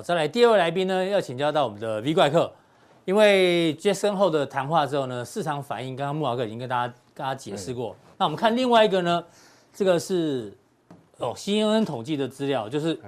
[0.04, 2.52] 再来第二位来宾呢，要请教到我们的 V 怪客，
[3.06, 7.92] 因为 Jackson 后的谈话之后呢，市场反应刚刚木老哥已经跟大家跟大家解释过。
[7.92, 7.96] 对。
[8.18, 9.24] 那我们看另外一个呢，
[9.72, 10.52] 这个是
[11.16, 12.98] 哦 CNN 统计的资料，就是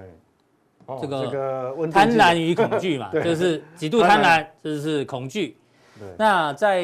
[0.99, 5.55] 这个贪婪与恐惧嘛， 就是极度贪婪，这是恐惧。
[5.99, 6.07] 对。
[6.17, 6.81] 那在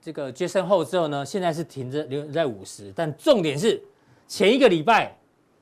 [0.00, 3.78] 这个 Jackson 后之后呢，现在是停着留在五十，但重点是
[4.26, 5.14] 前一个礼拜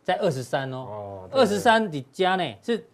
[0.05, 2.85] 在二十三哦，二十三的加呢是。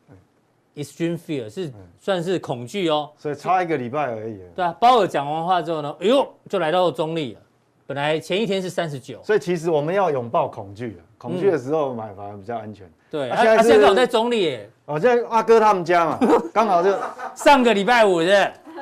[0.77, 4.39] Extreme fear 是算是恐惧哦，所以差一个礼拜而已。
[4.55, 7.41] 对啊，鲍尔讲完话之后呢，哎呦，就来到中立了。
[7.87, 12.87] 本来前一天是三十九，所以其实我们要拥抱恐惧，恐惧的时候买反而比较安全。
[13.11, 14.71] 对，他现在刚好在中立耶。
[14.85, 16.19] 哦，在阿哥他们家嘛，
[16.53, 16.93] 刚好就
[17.35, 18.29] 上个礼拜五是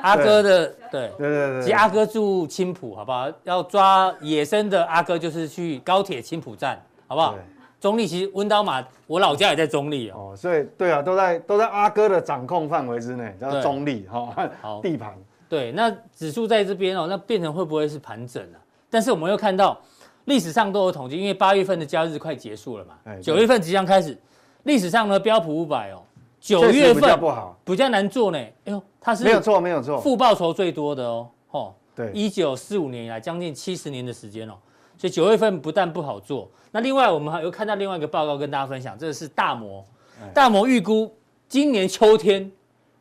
[0.01, 1.61] 阿哥的，对对对对。
[1.61, 3.31] 其实阿哥住青浦，好不好？
[3.43, 7.35] 要抓野生的阿哥，就是去高铁青浦站，好不好？
[7.85, 15.15] 中立其实温刀马，我老家也在中立哦，所以对啊，都在都在阿哥的掌控范围之内，叫中立哈，好地盘。
[15.47, 18.57] 对，那指数在这边哦，那变成会不会是盘整啊？
[18.89, 19.79] 但是我们又看到
[20.23, 24.17] 历史上都有统计，因为八月份的交易日快结束了嘛，九月份即将开始。
[24.63, 26.01] 历史上呢，标普五百哦，
[26.39, 28.39] 九月份比较不好，比较难做呢。
[28.39, 34.53] 哎呦，它是没有错，没有错，负报酬最多的哦，哦，对，一九四五年以来将近七十年的时间哦。
[34.97, 39.85] 所以九月份不但不好做，那另外我们还有看到另外一个报告跟大家分享，这个是大摩，
[40.33, 41.13] 大摩预估
[41.47, 42.51] 今年秋天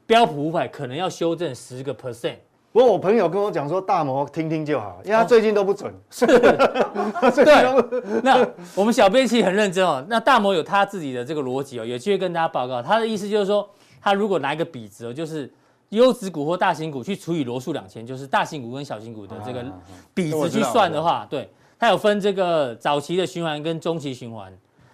[0.07, 2.37] 标普五百可能要修正十个 percent，
[2.73, 5.95] 不过我朋友跟我讲说，大摩听听就好，因为他最近都不准。
[6.11, 8.21] 是， 对。
[8.23, 10.05] 那我们小编其实很认真哦。
[10.09, 12.83] 那大摩有他自己的这个逻辑哦，有机会跟大家报告。
[12.83, 13.69] 他的意思就是说，
[14.03, 15.51] 他如果拿一个比值哦，就是
[15.91, 19.65] 优质股或大型股去除以罗数两千，就是大型股跟小型股的这个
[20.13, 24.53] 比值去算的话，对，他有分这个早期的循环跟中期循环。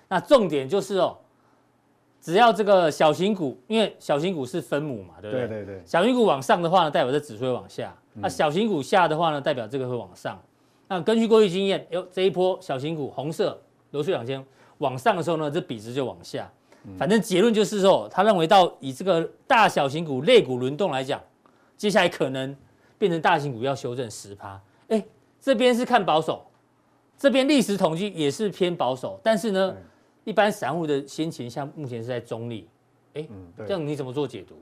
[0.08, 1.16] 那重点就是哦。
[2.22, 5.48] 只要这个小型股，因为小型股是分母嘛，对不对？
[5.48, 5.82] 对对对。
[5.86, 10.38] 小型股往上的话呢，代表这指数会往下；那小型股下的话呢，代表这个会往上。
[10.86, 13.58] 那根据过去经验，哟，这一波小型股红色
[13.92, 14.44] 罗素两千
[14.78, 16.46] 往上的时候呢，这比值就往下。
[16.98, 21.18] 反正结论就是说，他认为到以这个大小型股类股轮动来讲，
[21.78, 22.54] 接下来可能
[22.98, 24.60] 变成大型股要修正十趴。
[24.88, 25.02] 哎，
[25.40, 26.44] 这边是看保守，
[27.20, 29.76] 这边历史统计也是偏保守，但是呢。
[30.24, 32.68] 一般散户的心情像目前是在中立，
[33.14, 33.26] 哎，
[33.66, 34.54] 这样你怎么做解读？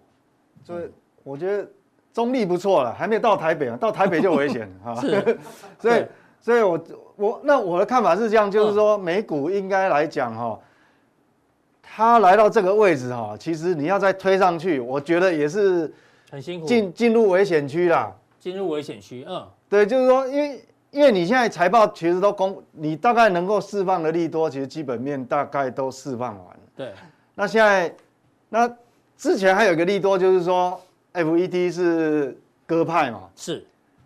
[0.65, 0.85] 所以
[1.25, 1.69] 我觉得
[2.15, 4.95] 中立不错了，还没有到台北啊，到台北就危险啊。
[5.03, 5.39] 是，
[5.81, 6.07] 所以，
[6.41, 6.85] 所以我
[7.17, 10.59] 我那我的看法是这样，就是说美股应该来讲哈，
[11.83, 15.93] 它来到这个位置哈，其实你要再推上去，我觉得也是
[16.31, 18.15] 很辛苦，进进入危险区啦。
[18.39, 20.65] 进入危险区，嗯，对，就是说因为。
[20.91, 26.61] 因为你现在财报其实都公，你大概能够释放的利多，其实基本面大概都释放完了。
[26.75, 26.93] 对。
[27.35, 27.95] 那现在，
[28.49, 28.69] 那
[29.17, 30.81] 之前还有一个利多，就是说
[31.13, 33.29] ，FED 是鸽派嘛。
[33.37, 33.63] 是。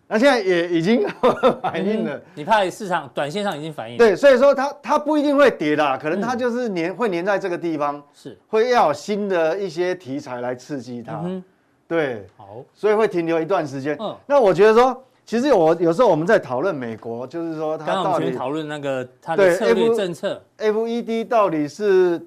[0.09, 1.07] 那现在也已经
[1.63, 2.21] 反映了。
[2.35, 3.97] 你怕市场短线上已经反映了。
[3.97, 8.03] 对，所以说它它不一定会跌啦，可能它就是粘会粘在这个地方。
[8.13, 8.37] 是。
[8.49, 11.21] 会要有新的一些题材来刺激它。
[11.23, 11.41] 嗯。
[11.87, 12.27] 对。
[12.35, 12.57] 好。
[12.73, 13.95] 所以会停留一段时间。
[14.01, 14.13] 嗯。
[14.27, 15.01] 那我觉得说。
[15.25, 22.21] 其实我有时候我们在讨论美国，就是说它到底讨论那个它的策略政策，FED 到底是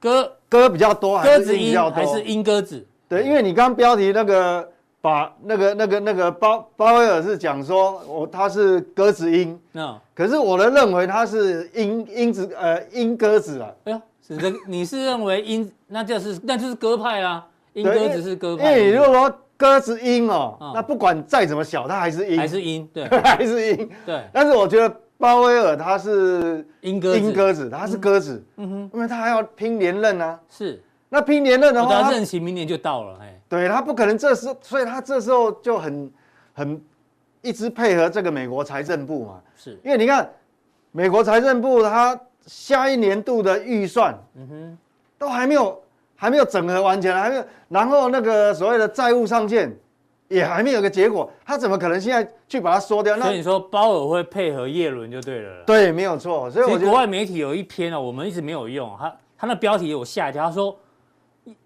[0.00, 1.94] 鸽鸽比较多还是鹰比较多？
[1.94, 2.84] 还是鹰鸽子？
[3.08, 4.68] 对，因为你刚刚标题那个
[5.00, 13.70] 把那个那个那个鲍鲍威尔是讲说我他是鸽子鹰，那可是我的认为他是鹰鹰子呃鹰鸽子啊。
[13.84, 17.46] 哎呀，是这你是认为鹰那就是那就是鸽派啊？
[17.74, 18.64] 鹰鸽子是鸽派。
[18.64, 19.38] 因为如果说。
[19.62, 24.24] 鸽子鹰哦，那不管再怎么小，它还是鹰，还是鹰，对， 还是鹰，对。
[24.32, 28.68] 但是我觉得鲍威尔他是鹰鸽鹰鸽子，他是鸽子，嗯。
[28.68, 30.36] 哼，因为他还要拼连任啊。
[30.50, 36.12] 是，那拼连任的话，他任期明年就到了，哎，对他不可能这时，所以他这时候就很
[36.52, 36.82] 很
[37.40, 39.78] 一直配合这个美国财政部嘛，是。
[39.84, 40.28] 因为你看
[40.90, 44.78] 美国财政部他下一年度的预算，嗯哼，
[45.16, 45.80] 都还没有。
[46.22, 49.76] 还没有整合完全，还没有，然后那个所谓的债务上限
[50.28, 53.16] 也还没有个结果，他怎么可能现在去把它缩掉？
[53.16, 55.64] 那所以你说鲍尔会配合叶伦就对了。
[55.66, 56.48] 对，没有错。
[56.48, 60.78] 所以我觉得国外媒体有一篇啊，我们一直没有用，他他那标题有吓一跳，他说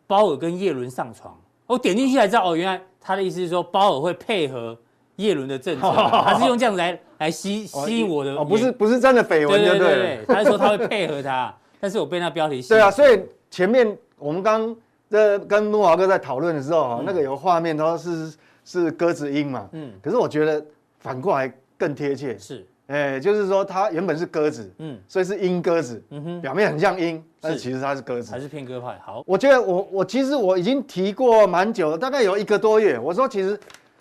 [0.07, 4.75] 鲍尔跟叶伦上床，我点进去才知道哦，原来他的意思是说鲍尔会配合
[5.17, 5.83] 叶伦的政策，
[6.25, 13.95] 他是用这样子来来吸吸引我的，哦，不是不是真的绯闻，对对对，他是说他会配合他，但是我被那标题吸对啊，所以前面。
[14.19, 14.75] 我们刚
[15.09, 20.65] 在跟慕驊哥在讨论的时候，那个有画面都是是鸽子鹰嘛，嗯，可是我觉得
[20.99, 28.99] 反过来更贴切，是，哎，就是说它原本是鸽子，嗯，所以是鹰鸽子，嗯哼，表面很像鹰，但是其实它是鸽子，还是偏鸽派。
[29.05, 33.59] 好，我觉得我我其实我已经提过蛮久了，大概有一个多月，我说其实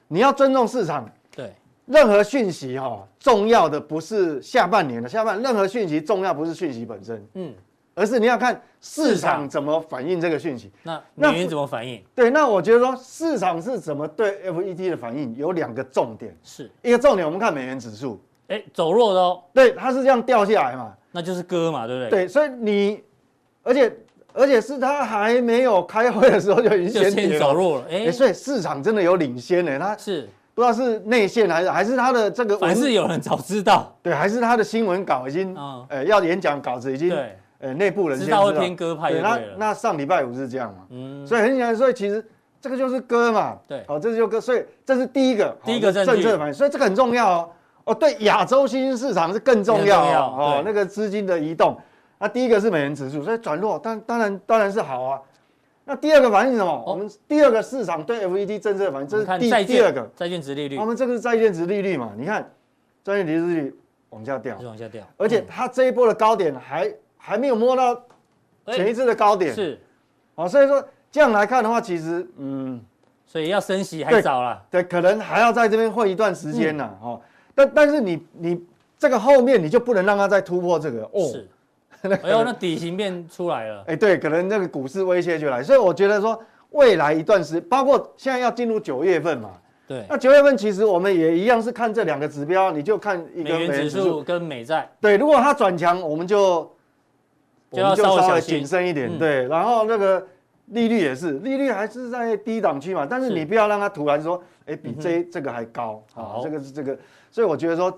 [0.07, 1.53] 你要尊重市场，对，
[1.85, 7.53] 任何讯息哈，重要的不是下半年的下半，任何讯息重要不是讯息本身，嗯。
[7.95, 12.03] 而是你要看市场怎么反映这个讯息，那美元怎么反应？
[12.13, 16.69] 对，那我觉得说市场是怎么对 FED 的反应有两个重点，是。
[16.83, 22.09] 一个重点，我们看美元指数，哎，走弱的哦，对，它是这样掉下来嘛，那就是割嘛，对不对？
[22.09, 23.03] 对，所以你，
[23.63, 23.97] 而且
[24.33, 30.29] 而且是它还没有开会的时候就已经先走弱了，哎，所以市场真的有领先呢，它是。
[30.53, 35.53] 不知道是内线还是还是他的这个，还是有人早知道，对，还是他的新闻稿已经，
[35.89, 37.37] 呃，要演讲稿子已经对。
[37.65, 42.23] 呃，内部人知道会偏鸽派，对，那那上礼拜五是这样嘛，嗯，所以很显然，所以其实
[42.61, 47.49] 这个就是鸽嘛，对，好，这就鸽，所以这是第一个，第一个政策反应，所以这个很重要哦，
[47.85, 51.75] 哦，对，亚洲新兴市场是更重要哦，那个资金的移动，
[52.19, 55.21] 那第一个是美元指数，所以转弱，但当然当然是好啊，
[55.85, 56.83] 那第二个反应是什么？
[56.85, 60.07] 我们第二个市场对 FED 政策反应，这是第第二个。
[60.15, 62.47] 债券值利率，我们这个是债券值利率嘛，你看
[63.03, 63.75] 债券值利率
[64.11, 66.91] 往下掉，往下掉，而且它这一波的高点还
[67.25, 67.99] 还没有摸到。
[68.73, 69.53] 前一次的高点。
[69.53, 69.79] 是，
[70.33, 72.81] 哦，所以说这样来看的话，其实嗯，
[73.27, 77.21] 所以要升息还早了，对，可能还要在这边混一段时间呢，哦，
[77.53, 78.59] 但但是你你
[78.97, 81.03] 这个后面你就不能让它再突破这个。
[81.13, 81.47] 哦，是，
[82.23, 89.51] 哎呦， 那底型变出来了，哎，对，可能那个股市威胁就来，所以我觉得说未来一段时，包括现在要进入九月份嘛，
[89.87, 90.03] 对。
[90.09, 94.23] 那九月份其实我们也一样是看这两个指标，你就看一个美元指数。
[94.23, 94.89] 跟美债。
[94.99, 96.67] 对，如果它转强，我们就
[97.71, 99.09] 就要稍微谨慎一点。
[99.09, 100.25] 嗯、对，然后那个
[100.67, 106.97] 利率也是，利率还是在低档区嘛，但是你不要让它突然说，哎，比这、嗯、这个还高啊，好这个是这个，
[107.31, 107.97] 所以我觉得说。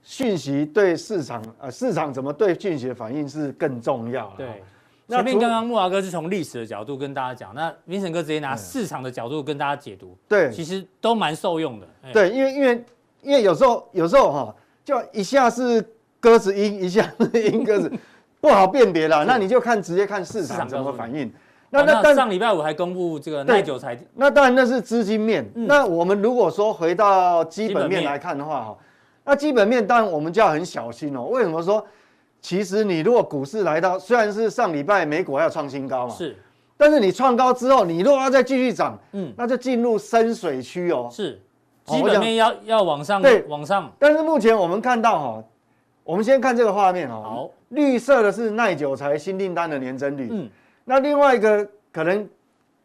[0.00, 4.32] 讯息对市场，呃，市场怎么对讯息的反应是更重要。
[4.38, 4.62] 对，
[5.06, 10.16] 前面刚刚木华哥是从历史的角度跟大家讲，那 Vincent 哥直接拿市场的角度跟大家解读。
[10.26, 11.86] 对，其实都蛮受用的。
[12.10, 12.84] 对，因为因为
[13.20, 15.84] 因为有时候有时候哈，就一下是
[16.20, 17.92] 鸽子音，一下是鹰鸽子，
[18.40, 19.24] 不好辨别了。
[19.24, 21.32] 那你就看直接看市场怎么反应。
[21.70, 25.46] 那那但上礼拜五还公布这个耐久财，那当然那是资金面。
[25.54, 28.76] 那我们如果说回到基本面来看的话，哈。
[29.24, 31.24] 那基本面当然我们就要很小心哦。
[31.24, 31.84] 为什么说？
[32.40, 36.36] 其实你如果股市来到，虽然是上礼拜美股要创新高嘛，是，
[36.76, 41.08] 但是你创高之后，你如果要再继续涨，嗯，那就进入深水区哦。
[41.10, 41.42] 是，
[41.84, 43.92] 基本面要要往上，对，往上。
[43.98, 45.44] 但是目前我们看到哈，
[46.08, 47.22] 我们先看这个画面哦。
[47.22, 50.48] 好，绿色的是耐久材新订单的年增率，嗯，
[50.86, 52.26] 那另外一个可能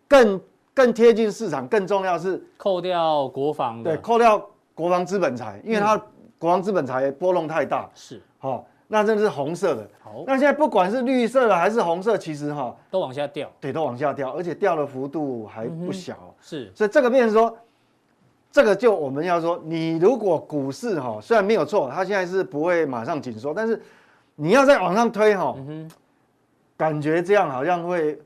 [0.09, 0.41] 更
[0.73, 5.99] 更贴近市场，更重要是扣掉国防的，对，扣掉国防资本财，因为它。
[6.39, 9.89] 国防资本财波动太大，是，好，那这是红色的。
[10.03, 16.35] 好，那现在不管是绿色的还是红色，其实哈都往下掉，对，都往下掉，而且掉的幅度还不小。
[16.41, 17.57] 是，所以这个变成说，
[18.53, 23.81] 这个就我们要说，你如果股市哈虽然没有错，它现在是不会马上紧缩，但是
[24.35, 25.57] 你要再往上推哈，
[26.77, 28.21] 感觉这样好像会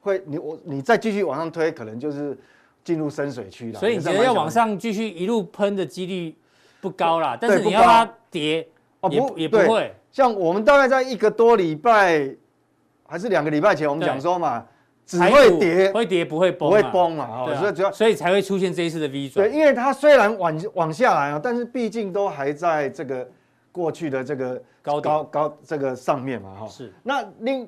[0.00, 2.36] 会你我你再继续往上推，可能就是
[2.82, 3.78] 进入深水区了。
[3.78, 6.34] 所以你觉得要往上继续一路喷的几率？
[6.80, 8.66] 不高啦，但是你要它跌
[8.98, 9.94] 哦，不也不会。
[10.10, 12.28] 像我们大概在一个多礼拜
[13.06, 14.66] 还是两个礼拜前，我们讲说嘛，
[15.08, 19.48] 只会跌，会跌不会崩，不会崩嘛，哦，所以主要所以才会出现这一次的 V 转。
[19.48, 23.26] 对，因为它虽然往往下来啊，但是毕竟都还在这个
[23.72, 26.68] 过去的这个高高高这个上面嘛，哈。
[26.68, 26.92] 是。
[27.02, 27.66] 那另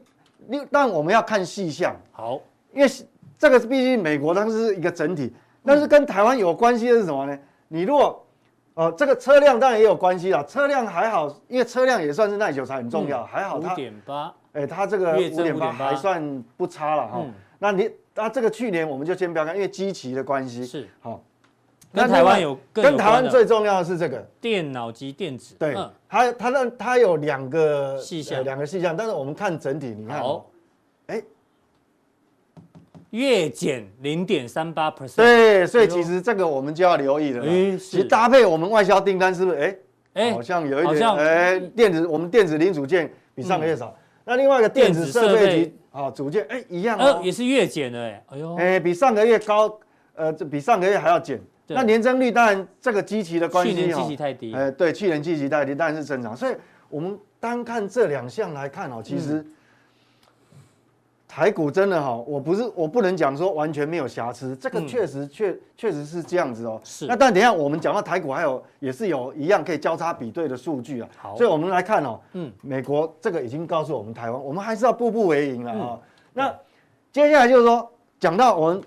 [0.49, 1.97] 另，但我们要看细项。
[2.13, 2.39] 好，
[2.75, 2.91] 因为
[3.39, 5.33] 这个毕竟美国它是一个整体，
[5.65, 7.39] 但是跟台湾有关系的是什么呢？
[7.69, 8.23] 你如果
[8.75, 10.43] 哦，这个车辆当然也有关系啦。
[10.43, 17.27] 车辆还好，因为车辆也算是耐久材很重要，还好它五点八，哎，它这个五点八还算不差了哈。
[17.59, 21.23] 那你那这个去年我们就先不要看，因为基期的关系是好。
[21.93, 25.75] 跟台湾有跟台湾最重要的是这个电脑及电子，对，
[26.09, 30.23] 它它那它有两个细项，两个细项，但是我们看整体，你看。
[33.11, 37.45] 月减零点三八 percent，对，所以其实这个我们就要留意了。
[37.45, 39.59] 哎，其实搭配我们外销订单是不是？
[39.59, 39.77] 哎，
[40.15, 43.93] 哎，好像有一点，哎，电子我们电子零组件比上个月少。
[44.31, 49.77] 那另外一个电子设备及啊组件，哎，一样哦，也是月减的，哎，哎呦，哎，比上个月高，
[50.15, 51.41] 呃，这比上个月还要减。
[51.67, 56.37] 那年增率当然这个基期的关系，去年基期太低，哎，对，去年基期太低，但是正常。
[56.37, 56.55] 所以
[56.89, 59.45] 我们单看这两项来看哦，其实。
[61.33, 66.81] 台股真的哈，我不是我不能讲说完全没有瑕疵，这个确实确确实是这样子哦。
[66.83, 67.07] 是。
[67.07, 71.09] 那但等一下我们讲到台股，还有也是有一样可以交叉比对的数据啊。
[71.17, 71.37] 好。
[71.37, 76.01] 所以我们来看哦，嗯，美国这个已经告诉我们台湾，我们还是要步步为营了啊。
[76.33, 76.53] 那
[77.13, 77.89] 接下来就是说，
[78.19, 78.83] 讲到我们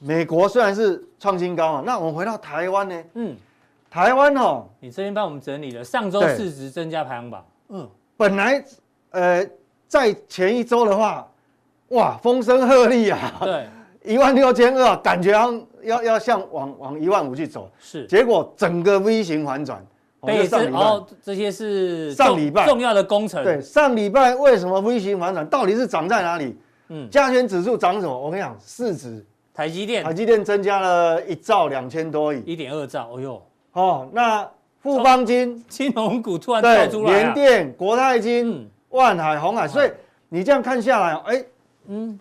[0.00, 3.04] 美国虽然是创新高啊，那我们回到台湾呢？
[3.14, 3.36] 嗯，
[3.88, 7.46] 台湾哦，你这边帮我们整理了上周市值增加排行榜。
[7.68, 8.64] 嗯，本来
[9.10, 9.46] 呃
[9.86, 11.24] 在前一周的话。
[11.88, 13.32] 哇，风声鹤唳啊！
[13.40, 13.66] 对，
[14.02, 17.70] 一万六千二，感觉要要要向往往一万五去走。
[17.78, 19.84] 是，结果整个 V 型反转。
[20.22, 20.80] 对，上礼拜
[21.22, 23.44] 这些是上礼拜重要的工程。
[23.44, 25.46] 对，上礼拜为什么 V 型反转？
[25.46, 26.56] 到底是涨在哪里？
[26.88, 28.18] 嗯，加权指数涨什么？
[28.18, 33.12] 我跟你讲，市值，台积电，台积电增加了一兆两千多亿，一点二兆。
[33.16, 33.42] 哎呦，
[33.74, 34.48] 哦，那
[34.80, 39.90] 富邦金金融股突然跳出来，联电、国泰金、万海、鸿海，所以
[40.28, 41.44] 你这样看下来，哎。
[41.88, 42.18] 嗯，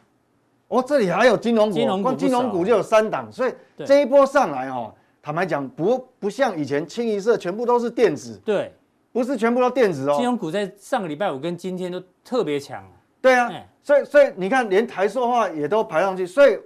[0.67, 3.53] 哦，这里还有金融股，金融股，金融股就有三档，所以
[3.85, 8.73] 这一波上来哈，坦白讲不不像以前清一色全部都是电子，对，
[9.11, 10.15] 不是全部都电子哦。
[10.15, 12.83] 金融股在上个礼拜五跟今天都特别强，
[13.21, 13.51] 对啊，
[13.83, 16.57] 所以所以你看连台塑化也都排上去，所以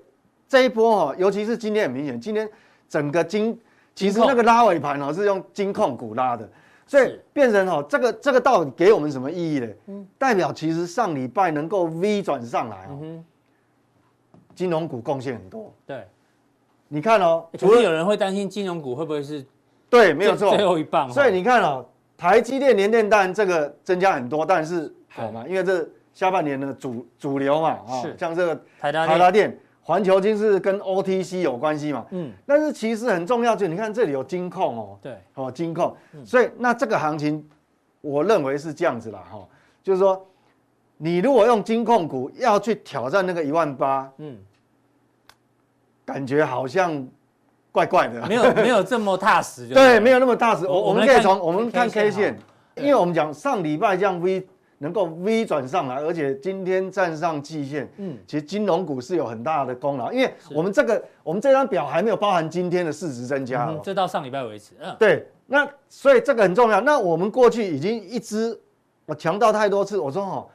[0.48, 2.50] 这一波哈，尤其是今天很明显，今天
[2.88, 3.60] 整个金
[3.96, 6.50] 其实那个拉尾盘哦是用金控股拉的。
[6.90, 9.68] 所以变成哦，这个这个到底给我们什么意义呢？
[9.86, 13.24] 嗯，代表其实上礼拜能够 V 转上来哦，
[14.56, 15.72] 金融股贡献很多。
[15.86, 16.04] 对，
[16.88, 19.46] 你看哦，除了有人会担心金融股会不会是，
[19.88, 21.12] 对，没有错，最后一棒。
[21.14, 21.86] 所以你看哦，
[22.18, 29.56] 台积电、联电当然这个增加很多，但是好嘛，因为这下半年的主主流嘛，啊，像这个台达电、
[29.90, 37.44] 环球金是跟 OTC 有关系嘛，嗯，但是其实很重要，就你看这里有金控哦，对，哦金控，所以那这个行情，
[38.02, 39.44] 我认为是这样子啦，哈，
[39.82, 40.24] 就是说，
[40.98, 44.38] 你如果用金控股要去挑战那个一万八，嗯，
[46.06, 47.04] 感觉好像
[47.72, 50.68] 怪怪的，没有没有这么踏实，对，没有那么踏实。
[50.68, 52.38] 我我们可以从我们看 K 线，
[52.76, 54.48] 因为我们讲上礼拜这样 V。
[54.82, 66.80] 能够 V 转上来，而且今天站上季线，嗯，其实金融股是有很大的功劳，因为我们这个我们这张表还没有包含今天的市值增加，这到上礼拜为止，嗯，对，那所以这个很重要。
[66.80, 68.58] 那我们过去已经一直
[69.06, 70.48] 我强调太多次，我说哦，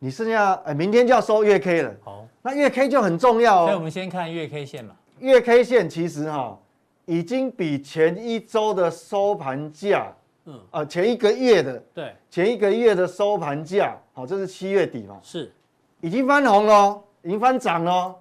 [0.00, 3.66] 你剩下哎，明天就要收月 K 了，好，那月 K 就很重要哦。
[3.66, 6.58] 所以我们先看月 K 线嘛，月 K 线其实哈
[7.06, 10.12] 已经比前一周的收盘价。
[10.50, 15.52] 嗯啊，前一个月的对，前一个月的收盘价，好，这是七月底嘛，是，
[16.00, 18.16] 已经翻红了，已经翻涨了。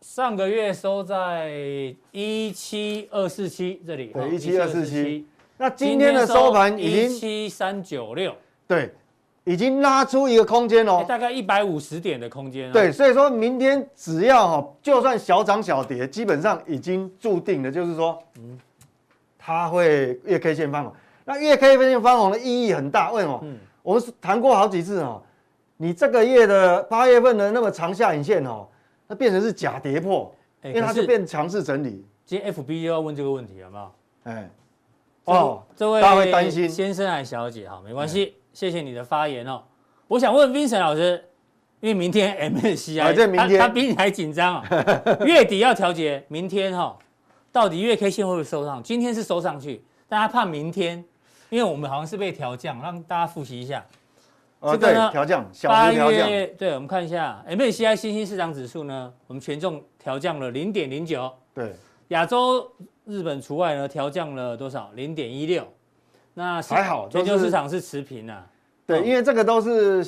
[0.00, 1.50] 上个月收在
[2.12, 5.26] 一七二四七这里，对，一七二四七。
[5.56, 8.32] 那今天的收盘已经一七三九六，
[8.68, 8.94] 对，
[9.42, 12.70] 已经拉出一个空间哦，大概一百五十点的空间。
[12.70, 18.56] 对，所以说明天只要哈，就算小涨小跌，基本上已经注定了，就是说，嗯，
[19.36, 20.92] 它会月 K 线翻红。
[21.24, 23.40] 那月 K 线翻红的意义很大，为什么？
[23.44, 25.22] 嗯，我们谈过好几次哦。
[25.76, 28.66] 你这个月的八月份的那么长下影线哦，
[29.08, 32.06] 它变成是假跌破，因为它就变强势整理。
[32.24, 33.94] 今天 FB 又要问这个问题，好不好？
[34.24, 34.50] 哎，
[35.24, 39.62] 哦，这位大家会担心先生还是小姐哈，没关系，谢谢你的发言哦。
[40.06, 41.24] 我想问 Vincent 老师，
[41.80, 44.64] 因为明天 MSCI，这明天他比你还紧张啊，
[45.24, 46.96] 月底要调节，明天哈，
[47.50, 48.82] 到底月 K 线会不会收上？
[48.82, 51.04] 今天是收上去，但他怕明天。
[51.54, 53.86] 因为我们好像是被调降，让大家复习一下。
[54.60, 61.30] 这个呢，调降，八月，对，我们看一下 MSCI 新兴市场指数呢，我们权重调降了零点零九。
[61.54, 61.72] 对，
[62.08, 62.68] 亚洲
[63.04, 64.90] 日本除外呢，调降了多少？
[64.96, 65.64] 零点一六。
[66.32, 68.44] 那还好，全球市场是持平啊。
[68.84, 70.04] 对，因为这个都是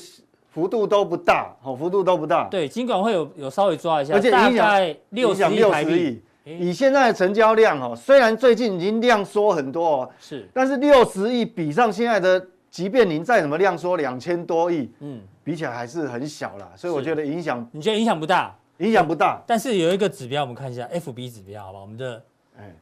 [0.49, 2.49] 幅度都不大，哦，幅度都不大。
[2.51, 6.21] 对，尽管会有有稍微抓一下，而且大概六十亿台币。
[6.47, 16.71] 以现在的成交量哦，虽然最近已经量缩很多哦，是，但是六十亿比上现在的，即便您再怎么量缩两千多亿，嗯，比起来还是很小啦。
[16.77, 18.57] 所以我觉得影响，你觉得影响不大？
[18.79, 21.81] 影响不大，但是有一个指标，我们看一下 FB 指标，好吧？
[21.81, 22.23] 我们的
[22.57, 22.73] 哎，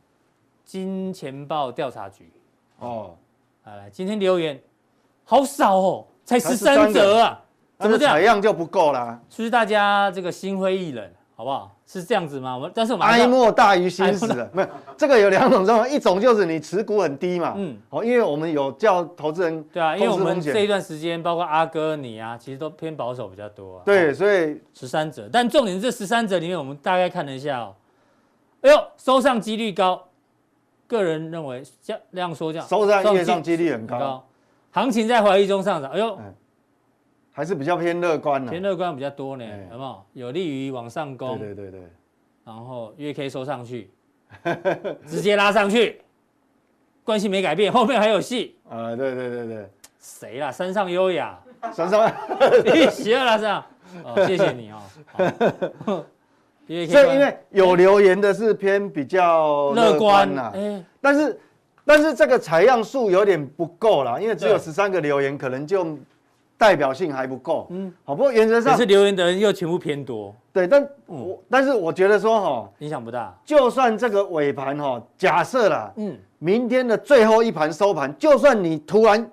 [0.65, 2.31] 金钱豹调查局
[2.81, 3.17] 哦，
[3.65, 4.61] 来，今天留言
[5.25, 7.41] 好少哦，才十三折啊，
[7.79, 8.15] 怎么这样？
[8.15, 11.09] 采样就不够啦，是不是大家这个心灰意冷？
[11.37, 11.71] 好不好？
[11.85, 12.55] 是这样子吗？
[12.55, 27.75] 我们但是我们哀莫大于心死了，没有这个有两种状况，一种就是你持股很低嘛，嗯，哦，因为我们有叫投资人对啊，因为我们这一段时间包括阿哥你啊，其实都偏保守比较多啊，对，所以十三者，但重点是这十三者里面，我们大概看了一下哦，
[28.63, 30.05] 哎呦，收上几率高，
[30.87, 34.25] 个人认为这样量缩这样，收上月上几率很高，
[34.71, 36.17] 行情在怀疑中上涨，哎呦。
[37.37, 40.27] 还是比较偏乐观的，偏乐观比较多呢，有没有？
[40.27, 41.81] 有利于往上攻，对对对对，
[42.45, 43.91] 然后月 K 收上去，
[45.05, 46.01] 直接拉上去，
[47.03, 48.55] 关系没改变，后面还有戏。
[48.71, 49.69] 啊，对对对对，
[49.99, 50.53] 谁啦？
[50.53, 51.37] 山上优雅，
[51.73, 52.09] 山上，
[52.73, 53.65] 你喜欢啦，这样。
[54.05, 54.81] 哦，谢谢你哦。
[56.67, 60.53] 所以因为有留言的是偏比较乐观呐，
[61.01, 61.41] 但是
[61.85, 65.99] 但是这个采样数有点不够啦，因为只有十三个留言，可能就。
[66.57, 79.31] 代表性还不够，嗯，好，不过原则上，可是留言的人又全部偏多，对，但我、嗯、但是我觉得说哈，影响不大，就算这个尾盘哈，假设啦，嗯，明天的最后一盘收盘，就算你突然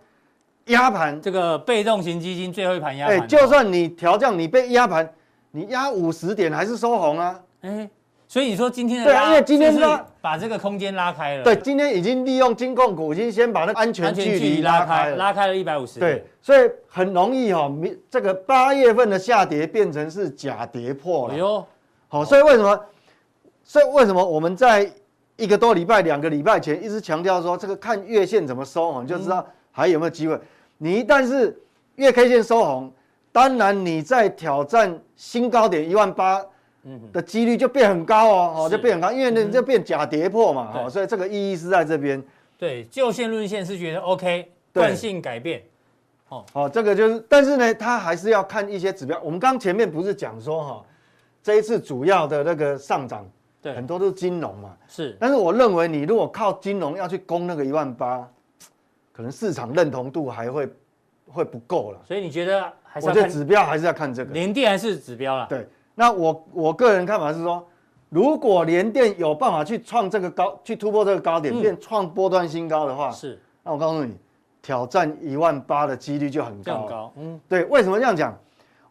[0.65, 5.09] 压盘，这个被动型基金最后一盘压盘，就算你调降，你被压盘，
[5.51, 7.89] 你压五十点还是收红啊，哎。
[8.31, 9.81] 所以你说今天的对啊，因为今天是
[10.21, 11.43] 把这个空间拉开了。
[11.43, 15.99] 对，今天已经利用金控股，已经先把那安全距离拉开了，拉开了一百五十。
[15.99, 17.69] 对，所以很容易哈，
[18.09, 21.33] 这个八月份的下跌变成是假跌破了。
[21.33, 21.67] 哎呦，
[22.07, 22.85] 好，所以为什么？
[23.65, 24.89] 所以为什么我们在
[25.35, 30.39] 一个多礼拜、两个礼拜前一直强调说，这个看月线怎么收，你就知道还有没有机会。
[30.77, 31.61] 你一旦是
[31.95, 32.93] 月 K 线收红，
[33.33, 36.41] 当然你在挑战新高点一万八。
[36.83, 42.21] 嗯，的几率就变很高哦，哦，就变很高，因为呢就变假跌破嘛，哦，所以这个意义是在这边。
[42.57, 45.61] 对，就线论线是觉得 OK，惯性改变。
[46.29, 49.19] 哦，哦，这个就是，但是呢，它还是要看一些指标。
[49.21, 50.85] 我们刚前面不是讲说哈，
[51.43, 53.29] 这一次主要的那个上涨，
[53.61, 54.75] 对，很多都是金融嘛。
[54.87, 55.17] 是。
[55.19, 58.27] 但是我认为你如果靠金融要去攻那个一万八，
[59.11, 60.69] 可能市场认同度还会
[61.27, 61.99] 会不够了。
[62.07, 63.07] 所以你觉得还是？
[63.07, 64.33] 我觉得指标还是要看这个。
[64.33, 65.45] 联电还是指标啦。
[65.49, 65.67] 对。
[66.01, 67.63] 那我我个人看法是说，
[68.09, 73.39] 如果联电有办法去创这个高，去突破这个高点，嗯、变创波段新高的话，是。
[73.61, 74.17] 那我告诉你，
[74.63, 76.73] 挑战一万八的几率就很高。
[76.73, 77.13] 更高。
[77.17, 78.35] 嗯，对，为什么这样讲？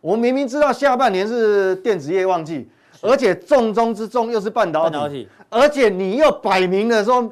[0.00, 2.70] 我们明明知道下半年是电子业旺季，
[3.02, 7.28] 而且重中之重又是半导体，半导体，而且你又摆明了说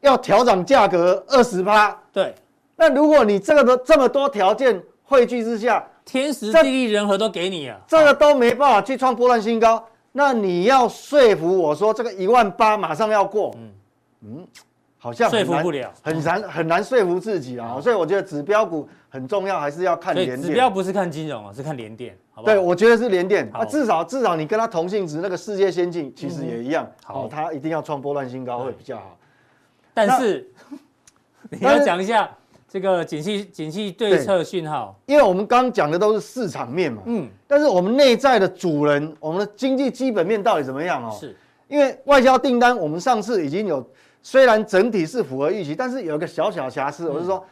[0.00, 1.94] 要调涨价格二十趴。
[2.10, 2.34] 对。
[2.76, 9.82] 那如果你这个都这么多条件汇聚之下，天时地利人和都给你啊，这个都没办法去创波段新高。
[10.12, 13.70] 那你要说服我说这个一万八马上要过，嗯
[14.24, 14.46] 嗯，
[14.98, 17.80] 好像说服不了，很难很难说服自己啊。
[17.80, 20.42] 所以我觉得指标股很重要，还是要看联电。
[20.42, 22.54] 指标不是看金融啊，是看联电，好不好？
[22.54, 26.86] 对，我觉得是联电啊，至少至少你跟它同性质，那个世界先进其实也一样。
[27.04, 29.16] 好，它一定要创波段新高会比较好。
[29.94, 30.50] 但是
[31.48, 32.28] 你要讲一下。
[32.72, 41.14] 这个景气景气对策讯号，因为我们刚讲的都是市场面嘛，嗯，但是我们内在的主人，我们的经济基本面到底怎么样哦？
[41.20, 41.36] 是，
[41.68, 43.86] 因为外销订单，我们上次已经有，
[44.22, 47.44] 虽然整体是符合预期，但是有一个小小瑕疵，我是说，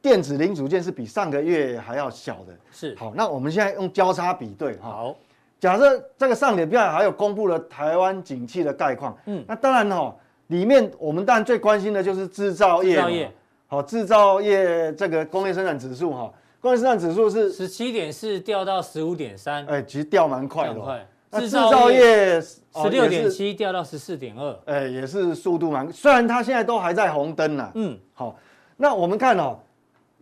[0.00, 2.56] 电子零组件是比上个月还要小的。
[2.70, 4.90] 是，好，那我们现在用交叉比对哈。
[4.90, 5.16] 好，
[5.58, 10.14] 假设这个上礼拜还有公布了台湾景气的概况，嗯，那当然哈，
[10.46, 12.94] 里面我们当然最关心的就是制造业。
[12.94, 13.32] 制造业。
[13.70, 20.80] 好，制造业这个工业生产指数哈，工业生产指数是十七点四掉到十五点三，哎，其实掉蛮快的。
[20.80, 21.06] 快。
[21.32, 25.92] 制造业十六点七掉到十四点二，哎，也是速度蛮。
[25.92, 27.70] 虽然它现在都还在红灯呐。
[27.74, 27.98] 嗯。
[28.14, 28.34] 好，
[28.78, 29.58] 那我们看哦，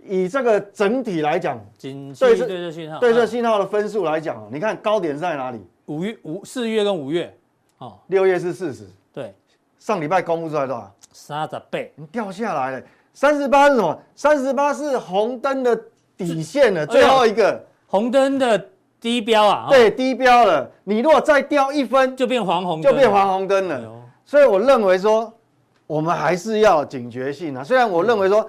[0.05, 5.65] 以这个整体来讲，对这对这信号，对这信号的分数来讲哦，你看高点在哪里？
[5.85, 7.33] 五月五四月跟五月，
[7.79, 9.33] 哦，六月是四十，对，
[9.79, 10.93] 上礼拜公布出来多少？
[11.13, 12.83] 三十倍，你掉下来了。
[13.17, 13.99] 三十八是什么？
[14.15, 15.75] 三十八是红灯的
[16.19, 18.63] 底线了，最后一个、哎、红灯的
[19.01, 19.69] 低标啊。
[19.71, 20.71] 对，低标了。
[20.85, 23.77] 你如果再掉一分，就变黄红灯，就变黄红灯了。
[23.77, 23.85] 哎、
[24.27, 25.33] 所以我认为说，
[25.87, 27.65] 我们还是要警觉性啊。
[27.65, 28.47] 虽然我认为说，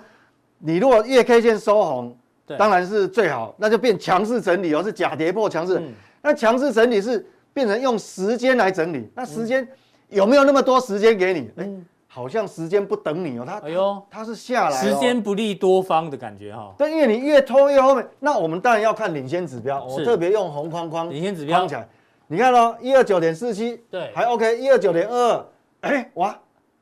[0.59, 5.79] 你如果月 K 线收红，对当然是最好，那就变强势整理哦，是假跌破强势。
[5.79, 9.65] 嗯、那强势整理是变成用时间来整理，那时间
[10.09, 11.49] 有没有那么多时间给你？
[11.55, 11.85] 嗯
[12.17, 16.73] 好像时间不等你哦，它哎呦，它是下来，时间不利多方的感觉哈。
[16.75, 19.85] 对，因为你越拖越后面，那我们当然要看领先指标。
[19.85, 21.67] 我特别用红框框领先指标。
[21.67, 21.87] 起来，
[22.25, 25.45] 你看哦，一二九点四七，对，还 OK，一二九点二二，
[25.81, 26.35] 哎哇，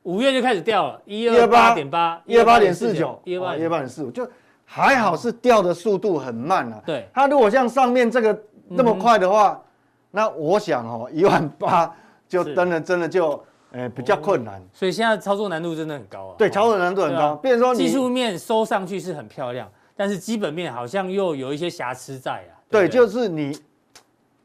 [0.04, 4.26] 五月就开始掉了，一二八点八，一二八点四九，一二八点四五，就
[4.64, 6.80] 还好是掉的速度很慢啊。
[6.86, 9.62] 对，它如果像上面这个那么快的话，
[10.10, 11.94] 那我想哦，一万八
[12.26, 13.44] 就真的真的就。
[13.76, 16.34] 哎，比较困难，哦，所以现在操作难度真的很高啊。
[16.38, 17.36] 对，操作难度很高。
[17.36, 22.56] 变成说技术面收上去是很漂亮，但是基本面好像又有一些瑕疵在啊。
[22.70, 23.58] 对，对，就是你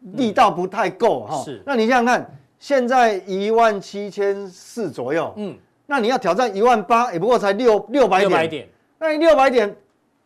[0.02, 1.42] 力道不太够哈。
[1.44, 1.64] 是。
[1.66, 8.30] 那你想想看，现在一万七千四左右，嗯，那你要挑战一万八，也不过才六六百点。
[8.30, 8.68] 六百点。
[9.00, 9.76] 那你六百点。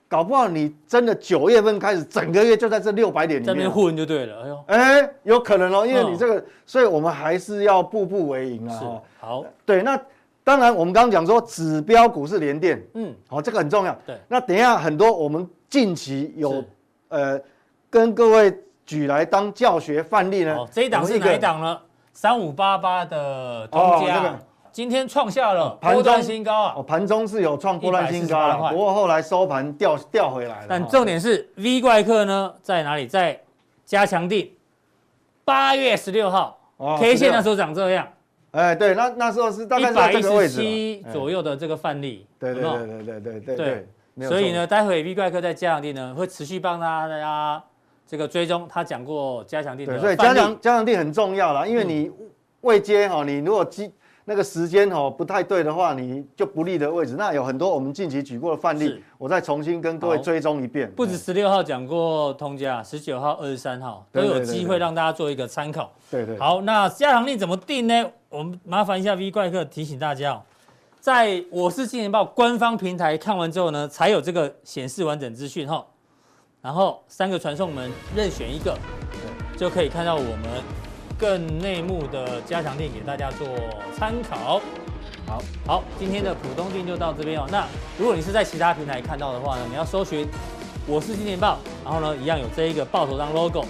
[0.07, 4.41] 搞不好你真的九月份开始，整个月就在这六百点里面混就对了。
[4.43, 8.79] 哎呦，哎，有可能哦，因为你这个，嗯、所以我们还是要步步为营啊。
[8.79, 8.85] 是，
[9.19, 9.99] 好，对，那
[10.43, 13.97] 当然我们刚刚讲说指标股是联电，嗯，好，这个很重要。
[14.05, 16.63] 对，那等一下很多我们近期有
[17.09, 17.39] 呃
[17.89, 20.55] 跟各位举来当教学范例呢。
[20.71, 21.79] 这一档是哪一档呢？
[22.13, 23.87] 三五八八的通家。
[23.87, 24.39] 哦那个
[24.75, 26.73] 今天创下了波段新高啊。
[26.75, 30.65] 我盘中是有创波段新高不过后来收盘掉掉回来了。
[30.67, 33.07] 但重点是 v 怪客呢在哪里？
[33.07, 33.39] 在
[33.85, 34.57] 加强地。
[35.45, 36.59] 八月十六号
[36.99, 38.05] k 线的时候长这样。
[38.51, 47.63] 哎对那那时候是大概一百一十七左右的这个范例对对对对对对所以呢待会 v 怪客在加强地呢会持续帮大家大家
[48.05, 52.11] 这个追踪他讲过加强地的所以加强加强地很重要啦因为你
[52.59, 53.89] 未接哦你如果接
[54.27, 57.15] 那个时间哦不太对的话，你就不利的位置。
[57.15, 60.91] 那有很多我们近期举过的范例，我再重新跟各位追踪一遍。
[60.93, 65.91] 不止十六号讲过通家，十九号、二十三号都有机会让大家做一个参考。
[66.09, 66.39] 对对，对。
[66.39, 68.05] 好，那加强錠怎么定呢？
[68.29, 70.41] 我们麻烦一下 V 怪客提醒大家哦，
[70.99, 75.85] 在我是金钱爆官方平台看完之后呢，才有这个显示完整资讯哈。
[76.63, 78.75] 然后三个传送门任选一个，
[79.55, 80.84] 就可以看到我们。
[81.17, 83.47] 更内幕的加强店给大家做
[83.97, 84.61] 参考。
[85.27, 87.47] 好，好，今天的普通店就到这边哦。
[87.51, 87.65] 那
[87.97, 90.27] 如果你是在其他平台看到的话呢，你要搜寻
[90.85, 93.65] 我是金钱豹，然后呢，一样有这一个爆头当 logo，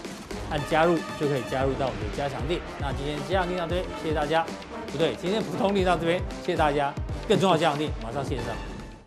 [0.52, 2.60] 按加入就可以加入到我们的加强店。
[2.82, 4.46] 那今天加强錠到这边，谢谢大家。
[4.92, 6.94] 不对，今天普通錠到这边，谢谢大家。
[7.28, 8.75] 更重要的加强店马上线上。